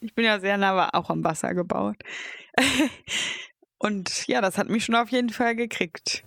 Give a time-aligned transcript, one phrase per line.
[0.00, 1.96] Ich bin ja sehr nah auch am Wasser gebaut.
[3.78, 6.24] Und ja, das hat mich schon auf jeden Fall gekriegt.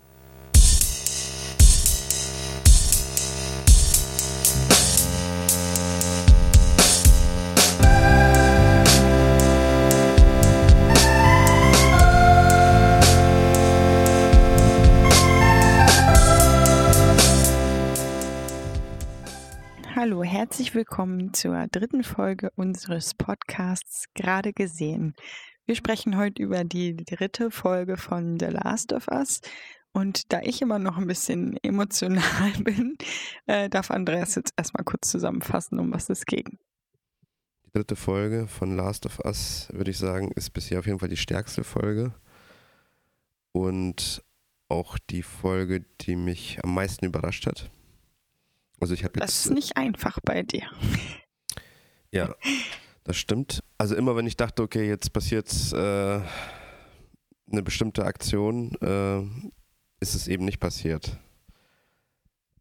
[20.04, 25.14] Hallo, herzlich willkommen zur dritten Folge unseres Podcasts Gerade gesehen.
[25.68, 29.42] Wir sprechen heute über die dritte Folge von The Last of Us.
[29.92, 32.98] Und da ich immer noch ein bisschen emotional bin,
[33.46, 36.58] äh, darf Andreas jetzt erstmal kurz zusammenfassen, um was es ging.
[37.68, 41.10] Die dritte Folge von Last of Us, würde ich sagen, ist bisher auf jeden Fall
[41.10, 42.16] die stärkste Folge.
[43.52, 44.24] Und
[44.68, 47.70] auch die Folge, die mich am meisten überrascht hat.
[48.82, 49.24] Also ich habe jetzt.
[49.24, 50.64] Das ist nicht einfach bei dir.
[52.14, 52.36] Ja,
[53.06, 53.64] das stimmt.
[53.78, 56.20] Also immer wenn ich dachte, okay, jetzt passiert äh,
[57.50, 59.22] eine bestimmte Aktion, äh,
[60.02, 61.18] ist es eben nicht passiert.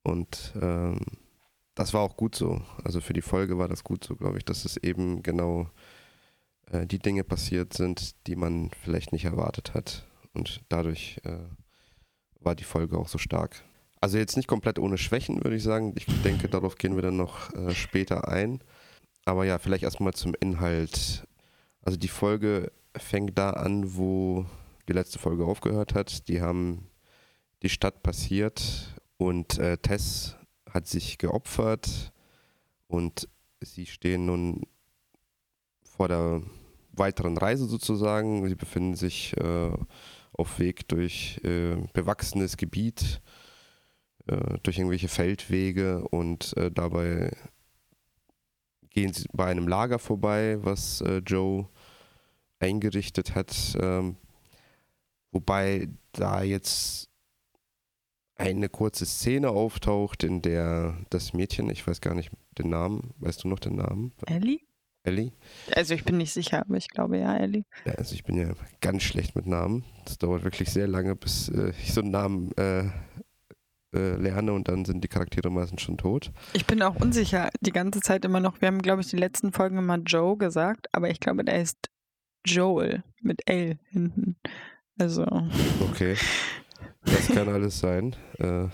[0.05, 1.01] Und ähm,
[1.75, 2.63] das war auch gut so.
[2.85, 5.69] Also für die Folge war das gut so, glaube ich, dass es eben genau
[6.71, 10.07] äh, die Dinge passiert sind, die man vielleicht nicht erwartet hat.
[10.33, 11.39] Und dadurch äh,
[12.39, 13.65] war die Folge auch so stark.
[14.01, 15.93] Also jetzt nicht komplett ohne Schwächen, würde ich sagen.
[15.97, 18.61] Ich denke, darauf gehen wir dann noch äh, später ein.
[19.27, 21.27] Aber ja, vielleicht erstmal zum Inhalt.
[21.83, 24.47] Also die Folge fängt da an, wo
[24.89, 26.29] die letzte Folge aufgehört hat.
[26.29, 26.89] Die haben
[27.63, 30.37] die Stadt passiert und äh, Tess
[30.69, 32.13] hat sich geopfert
[32.87, 33.29] und
[33.61, 34.63] sie stehen nun
[35.83, 36.43] vor der
[36.93, 38.49] weiteren Reise sozusagen.
[38.49, 39.71] Sie befinden sich äh,
[40.33, 43.21] auf Weg durch äh, bewachsenes Gebiet
[44.27, 47.31] äh, durch irgendwelche Feldwege und äh, dabei
[48.91, 51.69] gehen sie bei einem Lager vorbei, was äh, Joe
[52.59, 53.77] eingerichtet hat.
[53.81, 54.17] Ähm,
[55.33, 57.09] wobei da jetzt
[58.37, 63.45] eine kurze Szene auftaucht, in der das Mädchen, ich weiß gar nicht den Namen, weißt
[63.45, 64.13] du noch den Namen?
[64.27, 64.61] Ellie?
[65.03, 65.33] Ellie?
[65.75, 67.65] Also ich bin nicht sicher, aber ich glaube ja, Ellie.
[67.85, 69.85] Ja, also ich bin ja ganz schlecht mit Namen.
[70.05, 72.85] Das dauert wirklich sehr lange, bis äh, ich so einen Namen äh,
[73.93, 76.33] äh, lerne und dann sind die Charaktere meistens schon tot.
[76.53, 78.61] Ich bin auch unsicher die ganze Zeit immer noch.
[78.61, 81.91] Wir haben, glaube ich, die letzten Folgen immer Joe gesagt, aber ich glaube, der ist
[82.45, 84.37] Joel mit L hinten.
[84.99, 85.25] Also.
[85.91, 86.17] Okay.
[87.05, 88.15] Das kann alles sein.
[88.39, 88.69] Äh,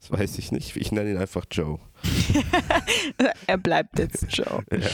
[0.00, 0.76] das weiß ich nicht.
[0.76, 1.78] Ich nenne ihn einfach Joe.
[3.46, 4.64] er bleibt jetzt Joe.
[4.72, 4.88] ja.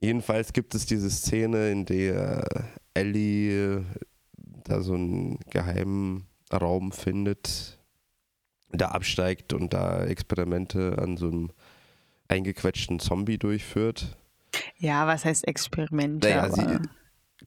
[0.00, 2.46] Jedenfalls gibt es diese Szene, in der
[2.94, 3.84] Ellie
[4.64, 7.79] da so einen geheimen Raum findet,
[8.72, 11.50] da absteigt und da Experimente an so einem
[12.28, 14.16] eingequetschten Zombie durchführt.
[14.78, 16.28] Ja, was heißt Experimente?
[16.28, 16.78] Naja, sie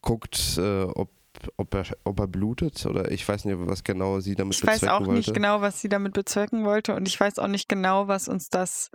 [0.01, 1.11] guckt, äh, ob,
[1.57, 4.81] ob, er, ob er blutet oder ich weiß nicht, was genau sie damit ich bezwecken
[4.81, 4.95] wollte.
[4.95, 7.69] Ich weiß auch nicht genau, was sie damit bezwecken wollte und ich weiß auch nicht
[7.69, 8.91] genau, was uns das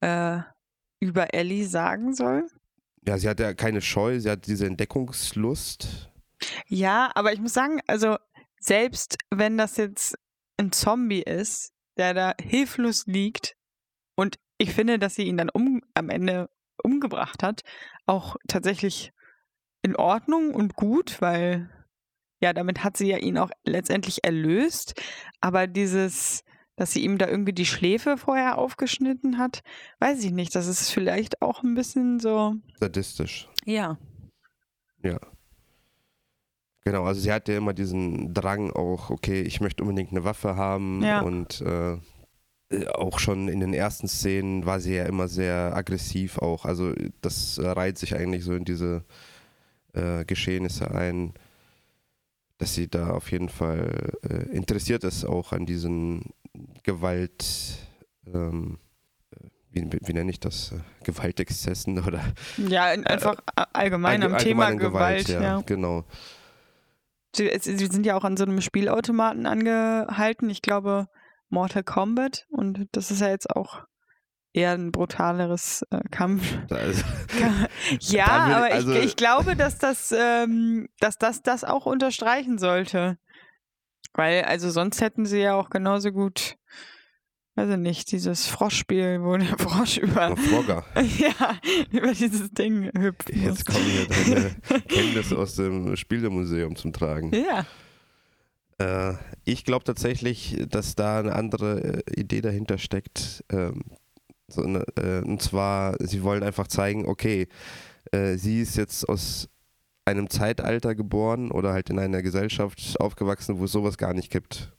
[0.00, 0.38] äh,
[1.00, 2.46] über Ellie sagen soll.
[3.06, 6.10] Ja, sie hat ja keine Scheu, sie hat diese Entdeckungslust.
[6.66, 8.16] Ja, aber ich muss sagen, also
[8.58, 10.18] selbst wenn das jetzt
[10.56, 13.56] ein Zombie ist, der da hilflos liegt
[14.16, 16.48] und ich finde, dass sie ihn dann um, am Ende
[16.82, 17.62] umgebracht hat,
[18.06, 19.12] auch tatsächlich
[19.82, 21.70] in Ordnung und gut, weil
[22.40, 25.00] ja, damit hat sie ja ihn auch letztendlich erlöst,
[25.40, 26.44] aber dieses
[26.76, 29.62] dass sie ihm da irgendwie die Schläfe vorher aufgeschnitten hat,
[30.00, 30.54] weiß ich nicht.
[30.54, 32.54] Das ist vielleicht auch ein bisschen so.
[32.80, 33.48] Sadistisch.
[33.64, 33.98] Ja.
[35.02, 35.20] Ja.
[36.84, 41.02] Genau, also sie hatte immer diesen Drang auch, okay, ich möchte unbedingt eine Waffe haben
[41.02, 41.20] ja.
[41.20, 41.96] und äh,
[42.92, 46.66] auch schon in den ersten Szenen war sie ja immer sehr aggressiv auch.
[46.66, 49.04] Also das reiht sich eigentlich so in diese
[49.94, 51.32] äh, Geschehnisse ein,
[52.58, 56.32] dass sie da auf jeden Fall äh, interessiert ist auch an diesen
[56.82, 57.44] Gewalt,
[58.32, 58.78] ähm,
[59.70, 60.72] wie, wie, nenne ich das,
[61.02, 62.22] Gewaltexzessen oder?
[62.56, 63.36] Ja, einfach
[63.72, 65.62] allgemein am Thema Gewalt, Gewalt ja, ja.
[65.62, 66.04] Genau.
[67.34, 70.48] Sie, sie sind ja auch an so einem Spielautomaten angehalten.
[70.50, 71.08] Ich glaube
[71.48, 72.46] Mortal Kombat.
[72.50, 73.84] Und das ist ja jetzt auch
[74.52, 76.44] eher ein brutaleres äh, Kampf.
[76.70, 82.58] Also, ja, aber also ich, ich, glaube, dass das, ähm, dass das das auch unterstreichen
[82.58, 83.18] sollte.
[84.14, 86.56] Weil, also sonst hätten sie ja auch genauso gut
[87.56, 90.36] weiß ich nicht, dieses Froschspiel, wo der Frosch über.
[90.36, 90.84] Frogger.
[91.18, 91.58] ja,
[91.90, 93.34] über dieses Ding hüpft.
[93.34, 97.30] Jetzt kommen hier deine Kenntnisse aus dem Spielemuseum zum Tragen.
[97.32, 97.66] Ja.
[98.78, 103.44] Äh, ich glaube tatsächlich, dass da eine andere äh, Idee dahinter steckt.
[103.50, 103.82] Ähm,
[104.48, 107.48] so eine, äh, und zwar, sie wollen einfach zeigen, okay,
[108.12, 109.48] äh, sie ist jetzt aus
[110.04, 114.72] einem Zeitalter geboren oder halt in einer Gesellschaft aufgewachsen, wo es sowas gar nicht gibt.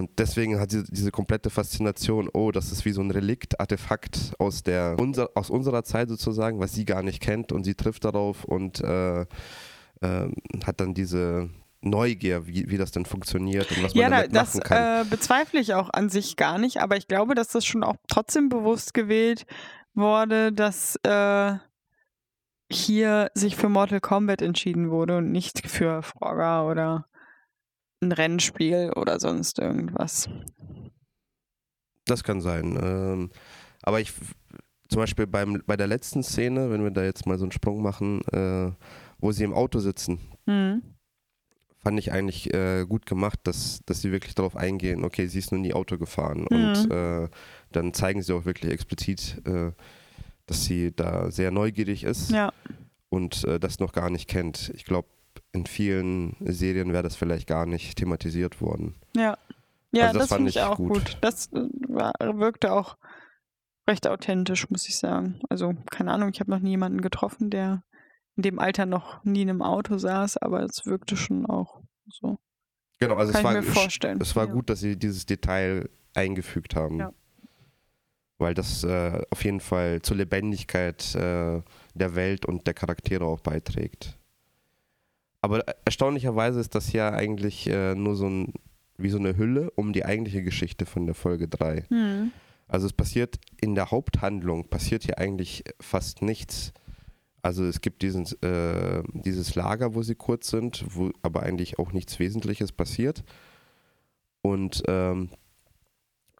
[0.00, 4.32] Und deswegen hat sie diese komplette Faszination, oh, das ist wie so ein Relikt, Artefakt
[4.38, 8.06] aus, der, unser, aus unserer Zeit sozusagen, was sie gar nicht kennt und sie trifft
[8.06, 9.26] darauf und äh, äh,
[10.64, 11.50] hat dann diese
[11.82, 15.02] Neugier, wie, wie das denn funktioniert und was man Ja, da, damit das machen kann.
[15.02, 17.96] äh, bezweifle ich auch an sich gar nicht, aber ich glaube, dass das schon auch
[18.08, 19.44] trotzdem bewusst gewählt
[19.92, 21.52] wurde, dass äh,
[22.72, 27.04] hier sich für Mortal Kombat entschieden wurde und nicht für Frogger oder
[28.02, 30.28] ein Rennspiel oder sonst irgendwas.
[32.06, 32.78] Das kann sein.
[32.82, 33.30] Ähm,
[33.82, 34.12] aber ich,
[34.88, 37.82] zum Beispiel beim, bei der letzten Szene, wenn wir da jetzt mal so einen Sprung
[37.82, 38.72] machen, äh,
[39.18, 40.82] wo sie im Auto sitzen, Hm.
[41.78, 45.52] fand ich eigentlich äh, gut gemacht, dass, dass sie wirklich darauf eingehen, okay, sie ist
[45.52, 46.46] nur nie Auto gefahren.
[46.46, 46.92] Und Mhm.
[46.92, 47.28] äh,
[47.72, 49.72] dann zeigen sie auch wirklich explizit, äh,
[50.46, 52.52] dass sie da sehr neugierig ist Ja,
[53.10, 54.72] und äh, das noch gar nicht kennt.
[54.74, 55.08] Ich glaube,
[55.52, 58.94] in vielen Serien wäre das vielleicht gar nicht thematisiert worden.
[59.16, 59.36] ja.
[59.92, 60.92] Ja, Also das das, fand finde ich auch gut.
[60.92, 61.18] gut.
[61.20, 62.96] Das äh, war, wirkte auch
[63.88, 65.40] recht authentisch, muss ich sagen.
[65.48, 67.82] Also, keine Ahnung, ich habe noch nie jemanden getroffen, der
[68.36, 72.38] in dem Alter noch nie in einem Auto saß, aber es wirkte schon auch so.
[73.00, 74.20] Genau, also Kann es war, vorstellen.
[74.20, 74.52] es war ja.
[74.52, 76.98] gut, dass sie dieses Detail eingefügt haben.
[77.00, 77.12] Ja.
[78.38, 81.62] Weil das äh, auf jeden Fall zur Lebendigkeit äh,
[81.94, 84.16] der Welt und der Charaktere auch beiträgt.
[85.42, 88.52] Aber erstaunlicherweise ist das ja eigentlich äh, nur so ein,
[88.98, 91.84] wie so eine Hülle um die eigentliche Geschichte von der Folge 3.
[91.88, 92.32] Hm.
[92.68, 96.72] Also es passiert in der Haupthandlung, passiert hier eigentlich fast nichts.
[97.42, 101.92] Also es gibt diesen, äh, dieses Lager, wo sie kurz sind, wo aber eigentlich auch
[101.92, 103.24] nichts Wesentliches passiert.
[104.42, 105.30] Und ähm,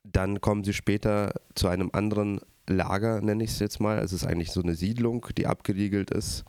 [0.05, 3.99] dann kommen sie später zu einem anderen Lager, nenne ich es jetzt mal.
[3.99, 6.45] Es ist eigentlich so eine Siedlung, die abgeriegelt ist.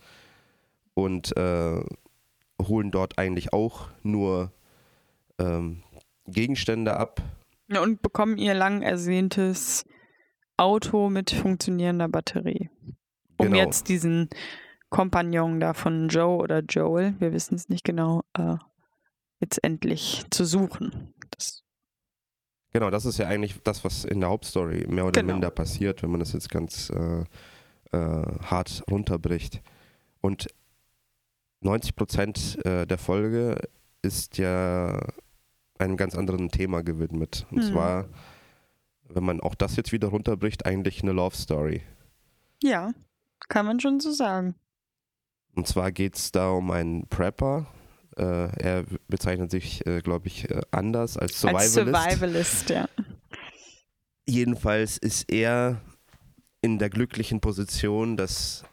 [0.94, 1.81] Und äh,
[2.68, 4.52] holen dort eigentlich auch nur
[5.40, 5.84] ähm,
[6.28, 7.22] Gegenstände ab,
[7.69, 9.86] Und bekommen ihr lang ersehntes
[10.58, 12.69] Auto mit funktionierender Batterie.
[13.38, 13.58] Um Genau.
[13.58, 14.30] jetzt diesen
[14.90, 18.58] Kompagnon da von Joe oder Joel, wir wissen es nicht genau, äh,
[19.40, 21.13] jetzt endlich zu suchen.
[21.31, 21.63] Das,
[22.74, 25.34] Genau, das ist ja eigentlich das, was in der Hauptstory mehr oder Genau.
[25.34, 27.24] minder passiert, wenn man das jetzt ganz äh,
[27.92, 29.62] äh, hart runterbricht.
[30.22, 30.48] Und
[31.62, 33.58] 90 Prozent äh, der Folge
[34.02, 35.00] ist ja
[35.78, 37.46] einem ganz anderen Thema gewidmet.
[37.52, 37.72] Und Hm.
[37.72, 38.10] zwar,
[39.10, 41.81] wenn man auch das jetzt wieder runterbricht, eigentlich eine Love Story.
[42.63, 42.92] ja,
[43.50, 44.54] kann man schon so sagen.
[45.56, 47.66] Und zwar geht es da um einen Prepper.
[48.16, 51.78] Äh, er bezeichnet sich, äh, glaube ich, äh, anders als Survivalist.
[51.80, 52.88] Als Survivalist, ja.
[54.28, 55.81] Jedenfalls ist er
[56.62, 58.63] in der glücklichen Position, dass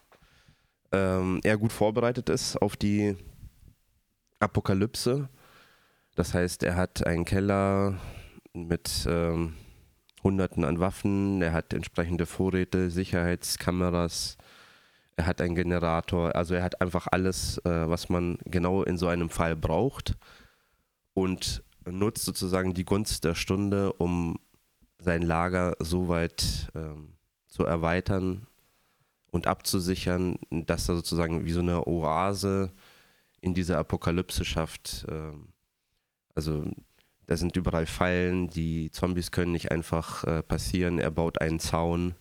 [0.93, 3.17] ähm, er gut vorbereitet ist auf die
[4.41, 5.29] Apokalypse.
[6.15, 7.99] Das heißt, er hat einen Keller
[8.53, 9.55] mit ähm,
[10.25, 14.37] Hunderten an Waffen, er hat entsprechende Vorräte, Sicherheitskameras,
[15.17, 19.07] er hat einen Generator, also er hat einfach alles, äh, was man genau in so
[19.07, 20.17] einem Fall braucht
[21.15, 24.39] und nutzt sozusagen die Gunst der Stunde, um
[24.99, 27.15] sein Lager so weit ähm,
[27.47, 28.48] zu erweitern
[29.31, 32.73] und abzusichern, dass er sozusagen wie so eine Oase
[33.41, 35.07] in dieser Apokalypse schafft.
[35.09, 35.49] Ähm,
[36.35, 36.65] also
[37.27, 40.99] da sind überall Fallen, die Zombies können nicht einfach äh, passieren.
[40.99, 42.15] Er baut einen Zaun,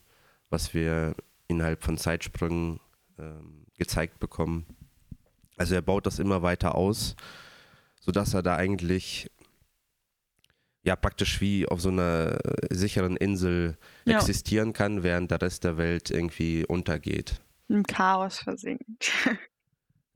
[0.50, 1.16] was wir
[1.48, 2.80] innerhalb von Zeitsprüngen
[3.18, 4.66] ähm, gezeigt bekommen.
[5.56, 7.16] Also er baut das immer weiter aus,
[8.00, 9.32] sodass er da eigentlich
[10.88, 14.18] ja praktisch wie auf so einer äh, sicheren Insel Ja.
[14.18, 17.42] existieren kann, während der Rest der Welt irgendwie untergeht.
[17.68, 19.12] Im Chaos versinkt.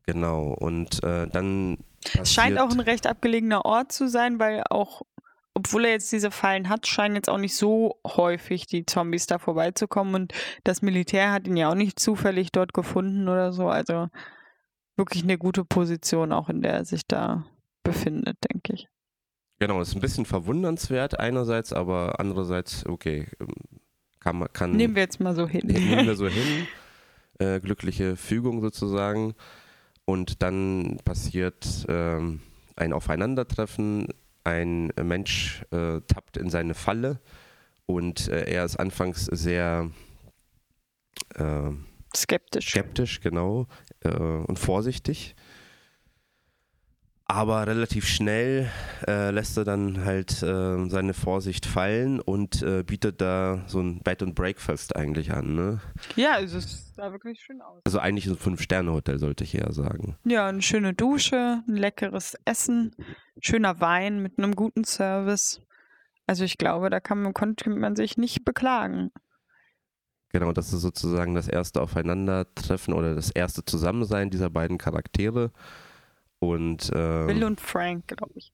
[0.07, 0.47] Genau.
[0.59, 1.77] Und äh, dann
[2.19, 5.03] Es scheint auch ein recht abgelegener Ort zu sein, weil auch,
[5.53, 9.37] obwohl er jetzt diese Fallen hat, scheinen jetzt auch nicht so häufig die Zombies da
[9.37, 13.69] vorbeizukommen und das Militär hat ihn ja auch nicht zufällig dort gefunden oder so.
[13.69, 14.07] Also
[14.97, 17.45] wirklich eine gute Position, auch in der er sich da
[17.83, 18.87] befindet, denke ich.
[19.61, 23.47] Genau, ist ein bisschen verwundernswert einerseits, aber andererseits, okay, ähm,
[24.19, 25.67] kann man, kann, Nehmen wir jetzt mal so hin.
[25.67, 26.65] nehmen wir so hin,
[27.37, 29.35] äh, glückliche Fügung sozusagen.
[30.03, 32.41] Und dann passiert ähm,
[32.75, 34.07] ein Aufeinandertreffen,
[34.43, 37.19] ein Mensch äh, tappt in seine Falle
[37.85, 39.91] und äh, er ist anfangs sehr
[41.35, 41.69] äh,
[42.15, 42.71] Skeptisch.
[42.71, 43.67] skeptisch, genau,
[43.99, 45.35] äh, und vorsichtig.
[47.31, 48.69] Aber relativ schnell
[49.07, 53.99] äh, lässt er dann halt äh, seine Vorsicht fallen und äh, bietet da so ein
[53.99, 55.55] Bed and Breakfast eigentlich an.
[55.55, 55.79] Ne?
[56.17, 57.79] Ja, also es sah wirklich schön aus.
[57.85, 60.17] Also eigentlich ein Fünf-Sterne-Hotel, sollte ich eher sagen.
[60.25, 62.93] Ja, eine schöne Dusche, ein leckeres Essen,
[63.39, 65.61] schöner Wein mit einem guten Service.
[66.27, 69.09] Also ich glaube, da kann man, konnte man sich nicht beklagen.
[70.33, 75.53] Genau, das ist sozusagen das erste Aufeinandertreffen oder das erste Zusammensein dieser beiden Charaktere.
[76.41, 78.51] Und, ähm, Bill und Frank, glaube ich.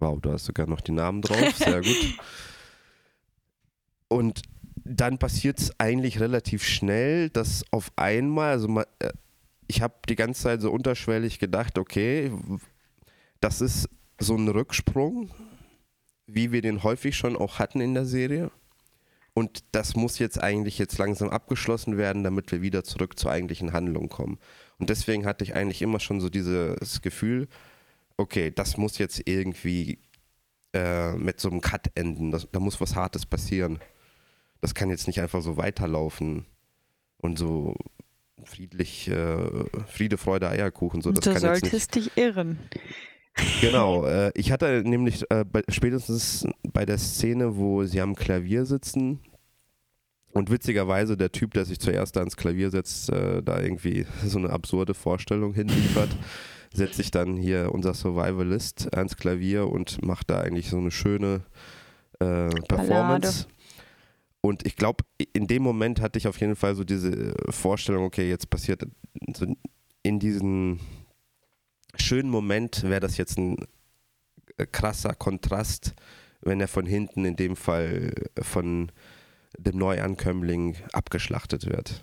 [0.00, 2.18] Wow, du hast sogar noch die Namen drauf, sehr gut.
[4.08, 4.42] Und
[4.76, 9.12] dann passiert es eigentlich relativ schnell, dass auf einmal, also man, äh,
[9.66, 12.32] ich habe die ganze Zeit so unterschwellig gedacht, okay,
[13.40, 15.30] das ist so ein Rücksprung,
[16.26, 18.50] wie wir den häufig schon auch hatten in der Serie.
[19.34, 23.72] Und das muss jetzt eigentlich jetzt langsam abgeschlossen werden, damit wir wieder zurück zur eigentlichen
[23.72, 24.38] Handlung kommen.
[24.82, 27.46] Und deswegen hatte ich eigentlich immer schon so dieses Gefühl,
[28.16, 30.00] okay, das muss jetzt irgendwie
[30.72, 32.32] äh, mit so einem Cut enden.
[32.32, 33.78] Das, da muss was Hartes passieren.
[34.60, 36.46] Das kann jetzt nicht einfach so weiterlaufen
[37.18, 37.76] und so
[38.44, 39.36] friedlich, äh,
[39.86, 41.00] Friede, Freude, Eierkuchen.
[41.00, 42.58] So, das du solltest dich irren.
[43.60, 48.66] Genau, äh, ich hatte nämlich äh, bei, spätestens bei der Szene, wo sie am Klavier
[48.66, 49.20] sitzen
[50.32, 54.38] und witzigerweise der Typ, der sich zuerst da ans Klavier setzt, äh, da irgendwie so
[54.38, 56.10] eine absurde Vorstellung hinliefert,
[56.74, 61.42] setzt sich dann hier unser Survivalist ans Klavier und macht da eigentlich so eine schöne
[62.18, 63.46] äh, Performance.
[64.40, 68.28] Und ich glaube, in dem Moment hatte ich auf jeden Fall so diese Vorstellung, okay,
[68.28, 68.84] jetzt passiert
[69.34, 69.46] so
[70.02, 70.80] in diesen
[71.96, 73.56] schönen Moment wäre das jetzt ein
[74.56, 75.94] äh, krasser Kontrast,
[76.40, 78.90] wenn er von hinten in dem Fall von
[79.62, 82.02] dem Neuankömmling abgeschlachtet wird.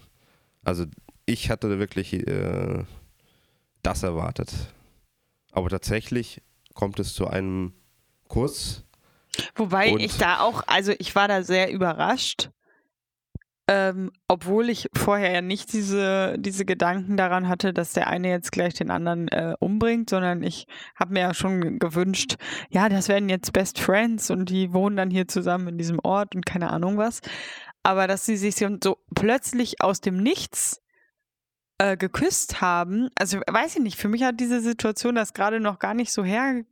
[0.63, 0.85] Also
[1.25, 2.83] ich hatte wirklich äh,
[3.83, 4.53] das erwartet.
[5.51, 6.41] Aber tatsächlich
[6.73, 7.73] kommt es zu einem
[8.27, 8.85] Kuss.
[9.55, 12.49] Wobei ich da auch, also ich war da sehr überrascht,
[13.71, 18.51] ähm, obwohl ich vorher ja nicht diese, diese Gedanken daran hatte, dass der eine jetzt
[18.51, 22.37] gleich den anderen äh, umbringt, sondern ich habe mir ja schon gewünscht,
[22.71, 26.33] ja, das werden jetzt Best Friends und die wohnen dann hier zusammen in diesem Ort
[26.33, 27.21] und keine Ahnung was.
[27.83, 30.81] Aber dass sie sich so plötzlich aus dem Nichts
[31.77, 35.77] äh, geküsst haben, also weiß ich nicht, für mich hat diese Situation das gerade noch
[35.77, 36.63] gar nicht so her.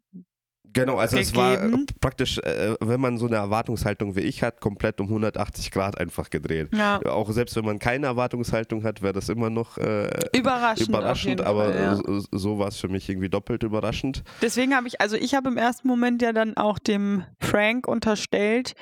[0.77, 1.86] Genau, also es war gegeben.
[2.00, 6.29] praktisch, äh, wenn man so eine Erwartungshaltung wie ich hat, komplett um 180 Grad einfach
[6.29, 6.69] gedreht.
[6.74, 10.89] Ja, Auch selbst wenn man keine Erwartungshaltung hat, wäre das immer noch äh, überraschend.
[10.89, 11.96] überraschend, aber Fall, ja.
[11.96, 14.24] so, so war es für mich irgendwie doppelt überraschend.
[14.41, 18.74] Deswegen habe ich, also ich habe im ersten Moment ja dann auch dem Frank unterstellt,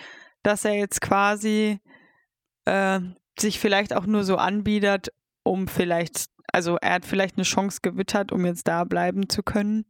[0.43, 1.79] dass er jetzt quasi
[2.65, 2.99] äh,
[3.39, 5.09] sich vielleicht auch nur so anbietet,
[5.43, 9.85] um vielleicht, also er hat vielleicht eine Chance gewittert, um jetzt da bleiben zu können.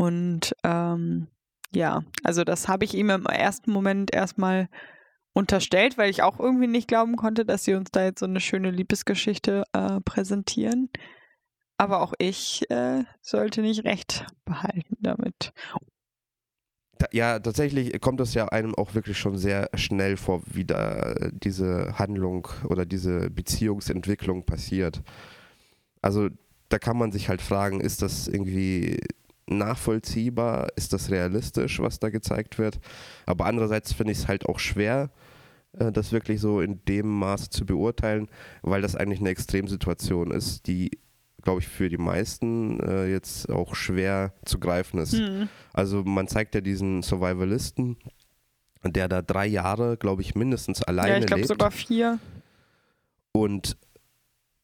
[0.00, 1.26] Und ähm,
[1.74, 4.70] ja, also das habe ich ihm im ersten Moment erstmal
[5.34, 8.40] unterstellt, weil ich auch irgendwie nicht glauben konnte, dass sie uns da jetzt so eine
[8.40, 10.88] schöne Liebesgeschichte äh, präsentieren.
[11.76, 15.52] Aber auch ich äh, sollte nicht recht behalten damit.
[17.12, 21.98] Ja, tatsächlich kommt es ja einem auch wirklich schon sehr schnell vor, wie da diese
[21.98, 25.02] Handlung oder diese Beziehungsentwicklung passiert.
[26.00, 26.30] Also
[26.70, 28.98] da kann man sich halt fragen, ist das irgendwie
[29.50, 30.68] nachvollziehbar?
[30.76, 32.80] Ist das realistisch, was da gezeigt wird?
[33.26, 35.10] Aber andererseits finde ich es halt auch schwer,
[35.78, 38.28] äh, das wirklich so in dem Maße zu beurteilen,
[38.62, 40.90] weil das eigentlich eine Extremsituation ist, die,
[41.42, 45.14] glaube ich, für die meisten äh, jetzt auch schwer zu greifen ist.
[45.14, 45.48] Hm.
[45.72, 47.96] Also man zeigt ja diesen Survivalisten,
[48.84, 51.48] der da drei Jahre, glaube ich, mindestens alleine Ja, ich glaube lebt.
[51.48, 52.18] sogar vier.
[53.32, 53.76] Und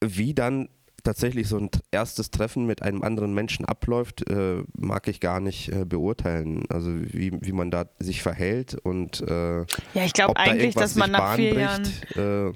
[0.03, 0.69] wie dann
[1.07, 5.71] tatsächlich so ein erstes Treffen mit einem anderen Menschen abläuft, äh, mag ich gar nicht
[5.71, 6.65] äh, beurteilen.
[6.69, 9.67] Also wie, wie man da sich verhält und äh, Ja,
[10.05, 12.17] ich glaube da eigentlich, irgendwas dass man nach vier Jahren bahnbricht.
[12.17, 12.53] Äh,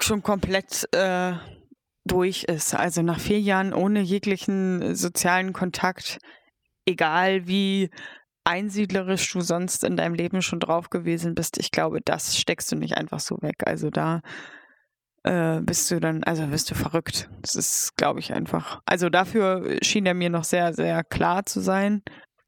[0.00, 1.32] schon komplett äh,
[2.04, 2.74] durch ist.
[2.74, 6.18] Also nach vier Jahren ohne jeglichen sozialen Kontakt,
[6.84, 7.90] egal wie
[8.44, 12.76] einsiedlerisch du sonst in deinem Leben schon drauf gewesen bist, ich glaube, das steckst du
[12.76, 13.62] nicht einfach so weg.
[13.64, 14.20] Also da
[15.26, 17.28] äh, bist du dann, also bist du verrückt.
[17.42, 18.80] Das ist, glaube ich, einfach.
[18.86, 22.02] Also dafür schien er mir noch sehr, sehr klar zu sein.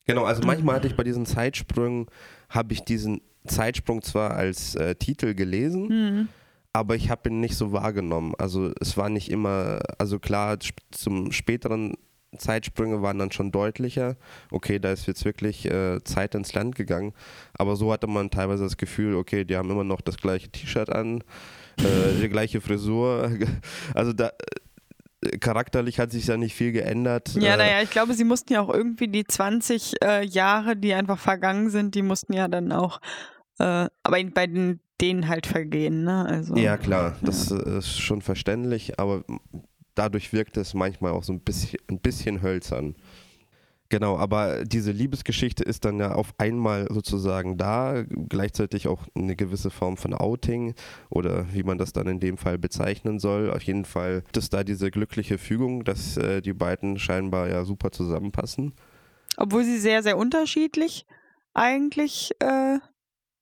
[0.07, 0.47] Genau, also Mhm.
[0.47, 2.07] manchmal hatte ich bei diesen Zeitsprüngen,
[2.49, 6.29] habe ich diesen Zeitsprung zwar als äh, Titel gelesen, Hm.
[6.73, 8.35] aber ich habe ihn nicht so wahrgenommen.
[8.39, 11.95] Also es war nicht immer, also klar, sp- zum späteren
[12.37, 14.17] Zeitsprünge waren dann schon deutlicher.
[14.51, 17.15] Okay, da ist jetzt wirklich äh, Zeit ins Land gegangen.
[17.55, 20.91] Aber so hatte man teilweise das Gefühl, okay, die haben immer noch das gleiche T-Shirt
[20.91, 21.25] an,
[21.85, 23.31] äh, die gleiche Frisur.
[23.95, 24.31] Also da,
[25.41, 27.35] charakterlich hat sich ja nicht viel geändert.
[27.35, 30.95] Ja, Äh, naja, ich glaube, sie mussten ja auch irgendwie die 20 äh, Jahre, die
[30.95, 33.01] einfach vergangen sind, die mussten ja dann auch,
[33.59, 36.25] äh, aber bei den, denen halt vergehen, ne?
[36.25, 39.25] Also, Ja, klar, das äh, ist schon verständlich, aber
[39.95, 42.95] dadurch wirkt es manchmal auch so ein bisschen, ein bisschen hölzern.
[43.91, 49.71] Genau, aber diese Liebesgeschichte ist dann ja auf einmal sozusagen da, gleichzeitig auch eine gewisse
[49.71, 50.75] Form von Outing
[51.09, 53.51] oder wie man das dann in dem Fall bezeichnen soll.
[53.51, 57.91] Auf jeden Fall ist da diese glückliche Fügung, dass äh, die beiden scheinbar ja super
[57.91, 58.75] zusammenpassen.
[59.39, 61.07] Obwohl sie sehr, sehr unterschiedlich
[61.55, 62.79] eigentlich äh,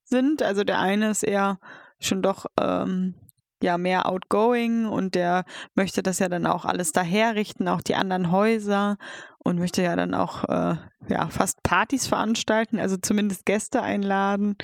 [0.05, 0.43] sind.
[0.43, 1.59] Also der eine ist eher
[1.99, 3.15] schon doch ähm,
[3.61, 5.45] ja mehr outgoing und der
[5.75, 8.97] möchte das ja dann auch alles daherrichten, auch die anderen Häuser
[9.39, 10.75] und möchte ja dann auch äh,
[11.09, 14.55] ja fast Partys veranstalten, also zumindest Gäste einladen.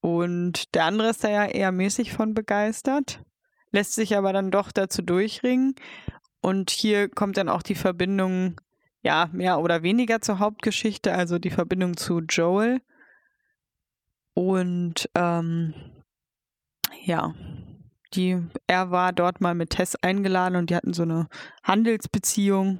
[0.00, 3.22] Und der andere ist da ja eher mäßig von begeistert,
[3.72, 5.74] lässt sich aber dann doch dazu durchringen.
[6.40, 8.56] Und hier kommt dann auch die Verbindung
[9.04, 12.80] ja, mehr oder weniger zur Hauptgeschichte, also die Verbindung zu Joel.
[14.32, 15.74] Und ähm,
[17.04, 17.34] ja,
[18.14, 21.28] die, er war dort mal mit Tess eingeladen und die hatten so eine
[21.62, 22.78] Handelsbeziehung,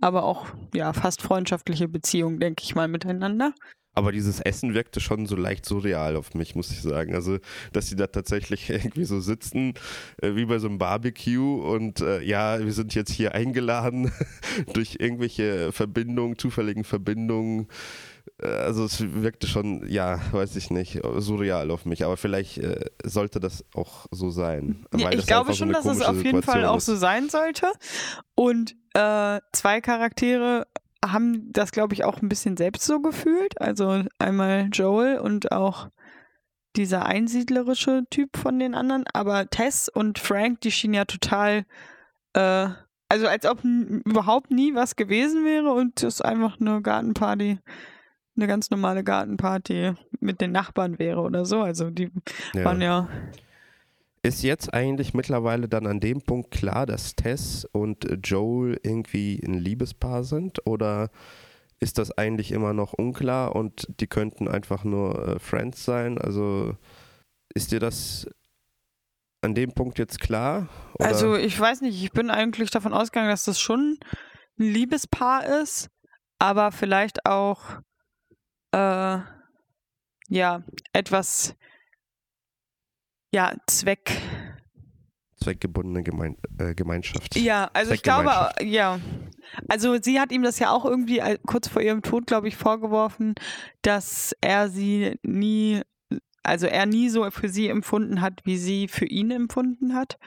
[0.00, 3.52] aber auch ja fast freundschaftliche Beziehung, denke ich mal, miteinander.
[3.96, 7.14] Aber dieses Essen wirkte schon so leicht surreal auf mich, muss ich sagen.
[7.14, 7.38] Also,
[7.72, 9.74] dass sie da tatsächlich irgendwie so sitzen,
[10.20, 14.12] äh, wie bei so einem Barbecue und äh, ja, wir sind jetzt hier eingeladen
[14.72, 17.68] durch irgendwelche Verbindungen, zufälligen Verbindungen.
[18.40, 22.04] Äh, Also es wirkte schon, ja, weiß ich nicht, surreal auf mich.
[22.04, 24.86] Aber vielleicht äh, sollte das auch so sein.
[24.96, 26.86] Ja, ich glaube so schon, eine dass es auf jeden Fall auch ist.
[26.86, 27.70] so sein sollte.
[28.34, 30.66] Und äh, zwei Charaktere
[31.04, 33.60] haben das, glaube ich, auch ein bisschen selbst so gefühlt.
[33.60, 35.88] Also einmal Joel und auch
[36.76, 39.04] dieser einsiedlerische Typ von den anderen.
[39.12, 41.66] Aber Tess und Frank, die schienen ja total,
[42.32, 42.68] äh,
[43.08, 47.58] also als ob überhaupt nie was gewesen wäre und es einfach eine Gartenparty,
[48.36, 51.60] eine ganz normale Gartenparty mit den Nachbarn wäre oder so.
[51.62, 52.10] Also die
[52.54, 52.64] Ja.
[52.64, 53.08] waren ja
[54.22, 59.54] Ist jetzt eigentlich mittlerweile dann an dem Punkt klar, dass Tess und Joel irgendwie ein
[59.54, 60.66] Liebespaar sind?
[60.66, 61.10] Oder
[61.78, 66.16] ist das eigentlich immer noch unklar und die könnten einfach nur äh, Friends sein?
[66.16, 66.74] Also
[67.54, 68.26] ist dir das
[69.42, 70.68] an dem Punkt jetzt klar?
[70.98, 71.08] Oder?
[71.08, 73.98] Also ich weiß nicht, ich bin eigentlich davon ausgegangen, dass das schon
[74.58, 75.90] ein Liebespaar ist,
[76.38, 77.60] aber vielleicht auch
[78.74, 79.22] äh,
[80.28, 81.54] ja etwas
[83.32, 84.20] ja Zweck.
[85.36, 87.36] zweckgebundene Gemein äh, Gemeinschaft.
[87.36, 89.00] Ja, also ich glaube, ja.
[89.68, 93.34] Also sie hat ihm das ja auch irgendwie kurz vor ihrem Tod, glaube ich, vorgeworfen,
[93.82, 95.82] dass er sie nie,
[96.42, 100.18] also er nie so für sie empfunden hat, wie sie für ihn empfunden hat.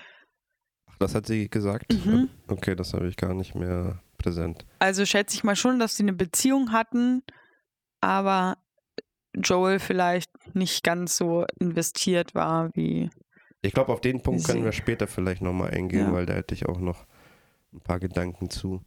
[0.89, 1.93] Ach, das hat sie gesagt?
[2.05, 2.29] Mhm.
[2.47, 4.65] Okay, das habe ich gar nicht mehr präsent.
[4.79, 7.23] Also schätze ich mal schon, dass sie eine Beziehung hatten,
[8.01, 8.57] aber
[9.35, 13.09] Joel vielleicht nicht ganz so investiert war wie.
[13.61, 16.13] Ich glaube, auf den Punkt können wir später vielleicht nochmal eingehen, Ja.
[16.13, 17.05] weil da hätte ich auch noch
[17.73, 18.81] ein paar Gedanken zu.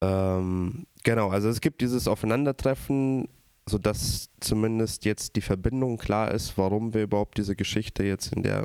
[0.00, 3.28] Ähm, genau, also es gibt dieses Aufeinandertreffen,
[3.68, 8.64] sodass zumindest jetzt die Verbindung klar ist, warum wir überhaupt diese Geschichte jetzt in der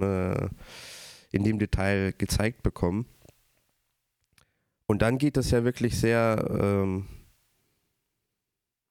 [0.00, 0.48] äh,
[1.32, 3.06] in dem Detail gezeigt bekommen.
[4.86, 7.06] Und dann geht es ja wirklich sehr ähm,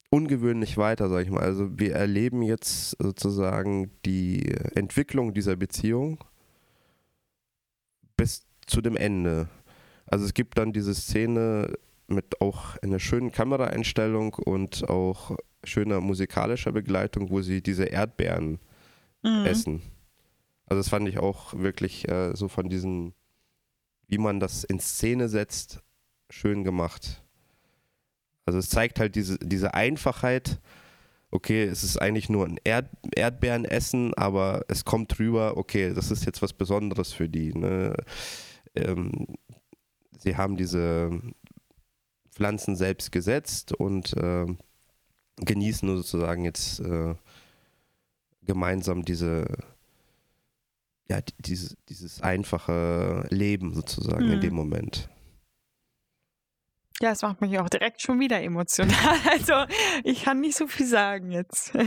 [0.09, 1.43] ungewöhnlich weiter, sag ich mal.
[1.43, 6.23] Also wir erleben jetzt sozusagen die Entwicklung dieser Beziehung
[8.17, 9.47] bis zu dem Ende.
[10.05, 11.73] Also es gibt dann diese Szene
[12.07, 18.59] mit auch einer schönen Kameraeinstellung und auch schöner musikalischer Begleitung, wo sie diese Erdbeeren
[19.23, 19.45] Mhm.
[19.45, 19.81] essen.
[20.65, 23.13] Also das fand ich auch wirklich äh, so von diesen,
[24.07, 25.81] wie man das in Szene setzt,
[26.29, 27.23] schön gemacht.
[28.49, 30.59] Also es zeigt halt diese, diese Einfachheit.
[31.29, 36.25] Okay, es ist eigentlich nur ein Erd Erdbeerenessen, aber es kommt rüber, okay, das ist
[36.25, 37.53] jetzt was Besonderes für die.
[37.53, 37.95] Ne?
[38.73, 39.27] Ähm,
[40.17, 41.11] sie haben diese
[42.31, 44.57] Pflanzen selbst gesetzt und ähm,
[45.37, 47.13] genießen sozusagen jetzt äh,
[48.41, 49.45] gemeinsam diese
[51.11, 54.41] ja, die- diese, dieses einfache Leben sozusagen in Mhm.
[54.41, 55.09] dem Moment.
[57.01, 58.95] Ja, es macht mich auch direkt schon wieder emotional.
[59.31, 59.53] Also
[60.03, 61.73] ich kann nicht so viel sagen jetzt.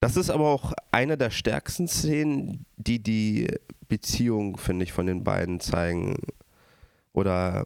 [0.00, 3.48] Das ist aber auch eine der stärksten Szenen, die die
[3.88, 6.18] Beziehung, finde ich, von den beiden zeigen.
[7.12, 7.64] Oder,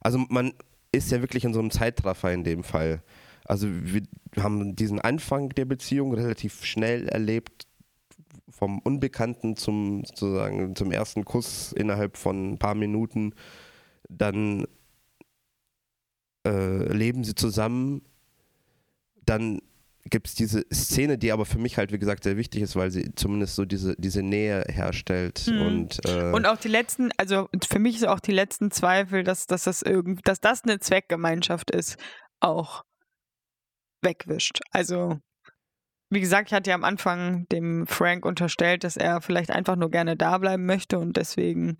[0.00, 0.54] also man
[0.92, 3.02] ist ja wirklich in so einem Zeitraffer in dem Fall.
[3.44, 4.00] Also wir
[4.38, 7.66] haben diesen Anfang der Beziehung relativ schnell erlebt,
[8.48, 13.34] vom Unbekannten zum sozusagen zum ersten Kuss innerhalb von ein paar Minuten,
[14.08, 14.66] dann
[16.48, 18.02] äh, leben sie zusammen,
[19.24, 19.60] dann
[20.04, 22.90] gibt es diese Szene, die aber für mich halt, wie gesagt, sehr wichtig ist, weil
[22.90, 25.46] sie zumindest so diese, diese Nähe herstellt.
[25.46, 25.60] Mhm.
[25.60, 29.46] Und, äh und auch die letzten, also für mich ist auch die letzten Zweifel, dass,
[29.46, 31.98] dass, das, irgend, dass das eine Zweckgemeinschaft ist,
[32.40, 32.84] auch
[34.02, 34.60] wegwischt.
[34.70, 35.18] Also,
[36.10, 39.90] wie gesagt, ich hatte ja am Anfang dem Frank unterstellt, dass er vielleicht einfach nur
[39.90, 41.76] gerne da bleiben möchte und deswegen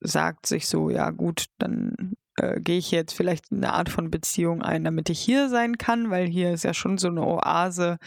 [0.00, 4.62] sagt sich so, ja gut, dann äh, gehe ich jetzt vielleicht eine Art von Beziehung
[4.62, 7.98] ein, damit ich hier sein kann, weil hier ist ja schon so eine Oase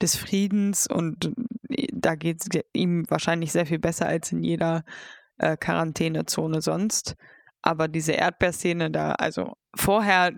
[0.00, 1.32] des Friedens und
[1.68, 4.84] äh, da geht es ihm wahrscheinlich sehr viel besser als in jeder
[5.38, 7.16] äh, Quarantänezone sonst.
[7.62, 10.32] Aber diese Erdbeerszene da, also vorher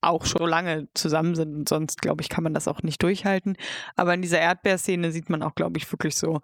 [0.00, 3.56] auch schon lange zusammen sind und sonst, glaube ich, kann man das auch nicht durchhalten.
[3.96, 6.40] Aber in dieser Erdbeerszene sieht man auch, glaube ich, wirklich so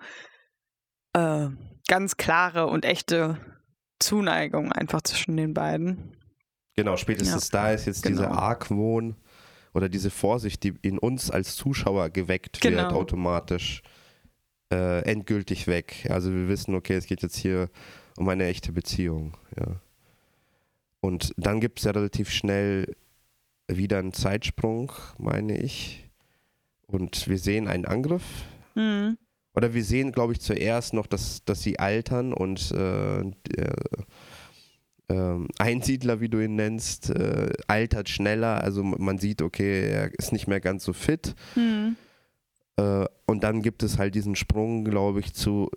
[1.12, 1.48] äh,
[1.88, 3.38] ganz klare und echte
[3.98, 6.16] Zuneigung einfach zwischen den beiden.
[6.76, 7.60] Genau, spätestens ja.
[7.60, 8.22] da ist jetzt genau.
[8.22, 9.16] dieser Argwohn
[9.72, 12.82] oder diese Vorsicht, die in uns als Zuschauer geweckt genau.
[12.82, 13.82] wird, automatisch
[14.72, 16.06] äh, endgültig weg.
[16.10, 17.68] Also wir wissen, okay, es geht jetzt hier
[18.16, 19.36] um eine echte Beziehung.
[19.58, 19.80] Ja.
[21.00, 22.96] Und dann gibt es ja relativ schnell
[23.68, 26.08] wieder einen Zeitsprung, meine ich.
[26.86, 28.24] Und wir sehen einen Angriff.
[28.74, 29.18] Mhm.
[29.54, 33.22] Oder wir sehen, glaube ich, zuerst noch, dass, dass sie altern und äh,
[35.08, 38.62] ähm, Einsiedler, wie du ihn nennst, äh, altert schneller.
[38.62, 41.34] Also man sieht, okay, er ist nicht mehr ganz so fit.
[41.54, 41.96] Mhm.
[42.76, 45.70] Äh, und dann gibt es halt diesen Sprung, glaube ich, zu,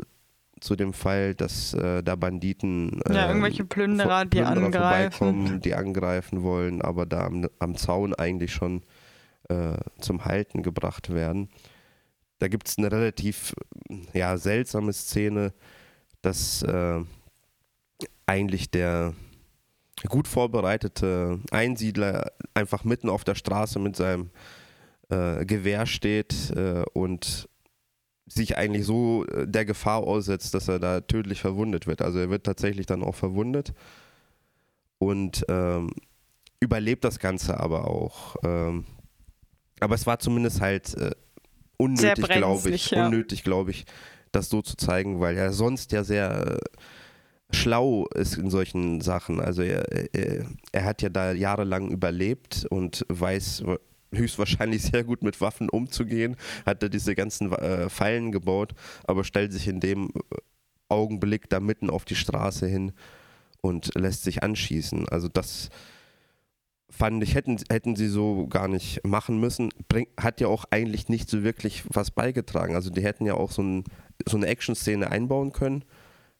[0.59, 5.61] zu dem Fall, dass äh, da Banditen ja, ähm, irgendwelche Plünderer, die angreifen.
[5.61, 8.81] die angreifen wollen, aber da am, am Zaun eigentlich schon
[9.49, 11.49] äh, zum Halten gebracht werden.
[12.39, 13.53] Da gibt es eine relativ
[14.13, 15.53] ja, seltsame Szene,
[16.21, 17.01] dass äh,
[18.27, 19.13] eigentlich der
[20.07, 24.29] gut vorbereitete Einsiedler einfach mitten auf der Straße mit seinem
[25.09, 27.49] äh, Gewehr steht äh, und
[28.27, 32.01] sich eigentlich so äh, der Gefahr aussetzt, dass er da tödlich verwundet wird.
[32.01, 33.73] Also er wird tatsächlich dann auch verwundet
[34.99, 35.91] und ähm,
[36.59, 38.35] überlebt das Ganze aber auch.
[38.43, 38.85] Ähm,
[39.79, 41.11] aber es war zumindest halt äh,
[41.77, 43.05] unnötig, glaube ich, ja.
[43.05, 43.85] unnötig, glaube ich,
[44.31, 46.77] das so zu zeigen, weil er sonst ja sehr äh,
[47.51, 49.39] schlau ist in solchen Sachen.
[49.39, 53.63] Also er, er, er, hat ja da jahrelang überlebt und weiß
[54.13, 58.73] höchstwahrscheinlich sehr gut mit Waffen umzugehen, hat er diese ganzen äh, Fallen gebaut,
[59.05, 60.09] aber stellt sich in dem
[60.89, 62.93] Augenblick da mitten auf die Straße hin
[63.61, 65.07] und lässt sich anschießen.
[65.09, 65.69] Also das
[66.89, 69.69] fand ich, hätten, hätten sie so gar nicht machen müssen.
[69.89, 72.75] Bring, hat ja auch eigentlich nicht so wirklich was beigetragen.
[72.75, 73.83] Also die hätten ja auch so, ein,
[74.25, 75.83] so eine Action-Szene einbauen können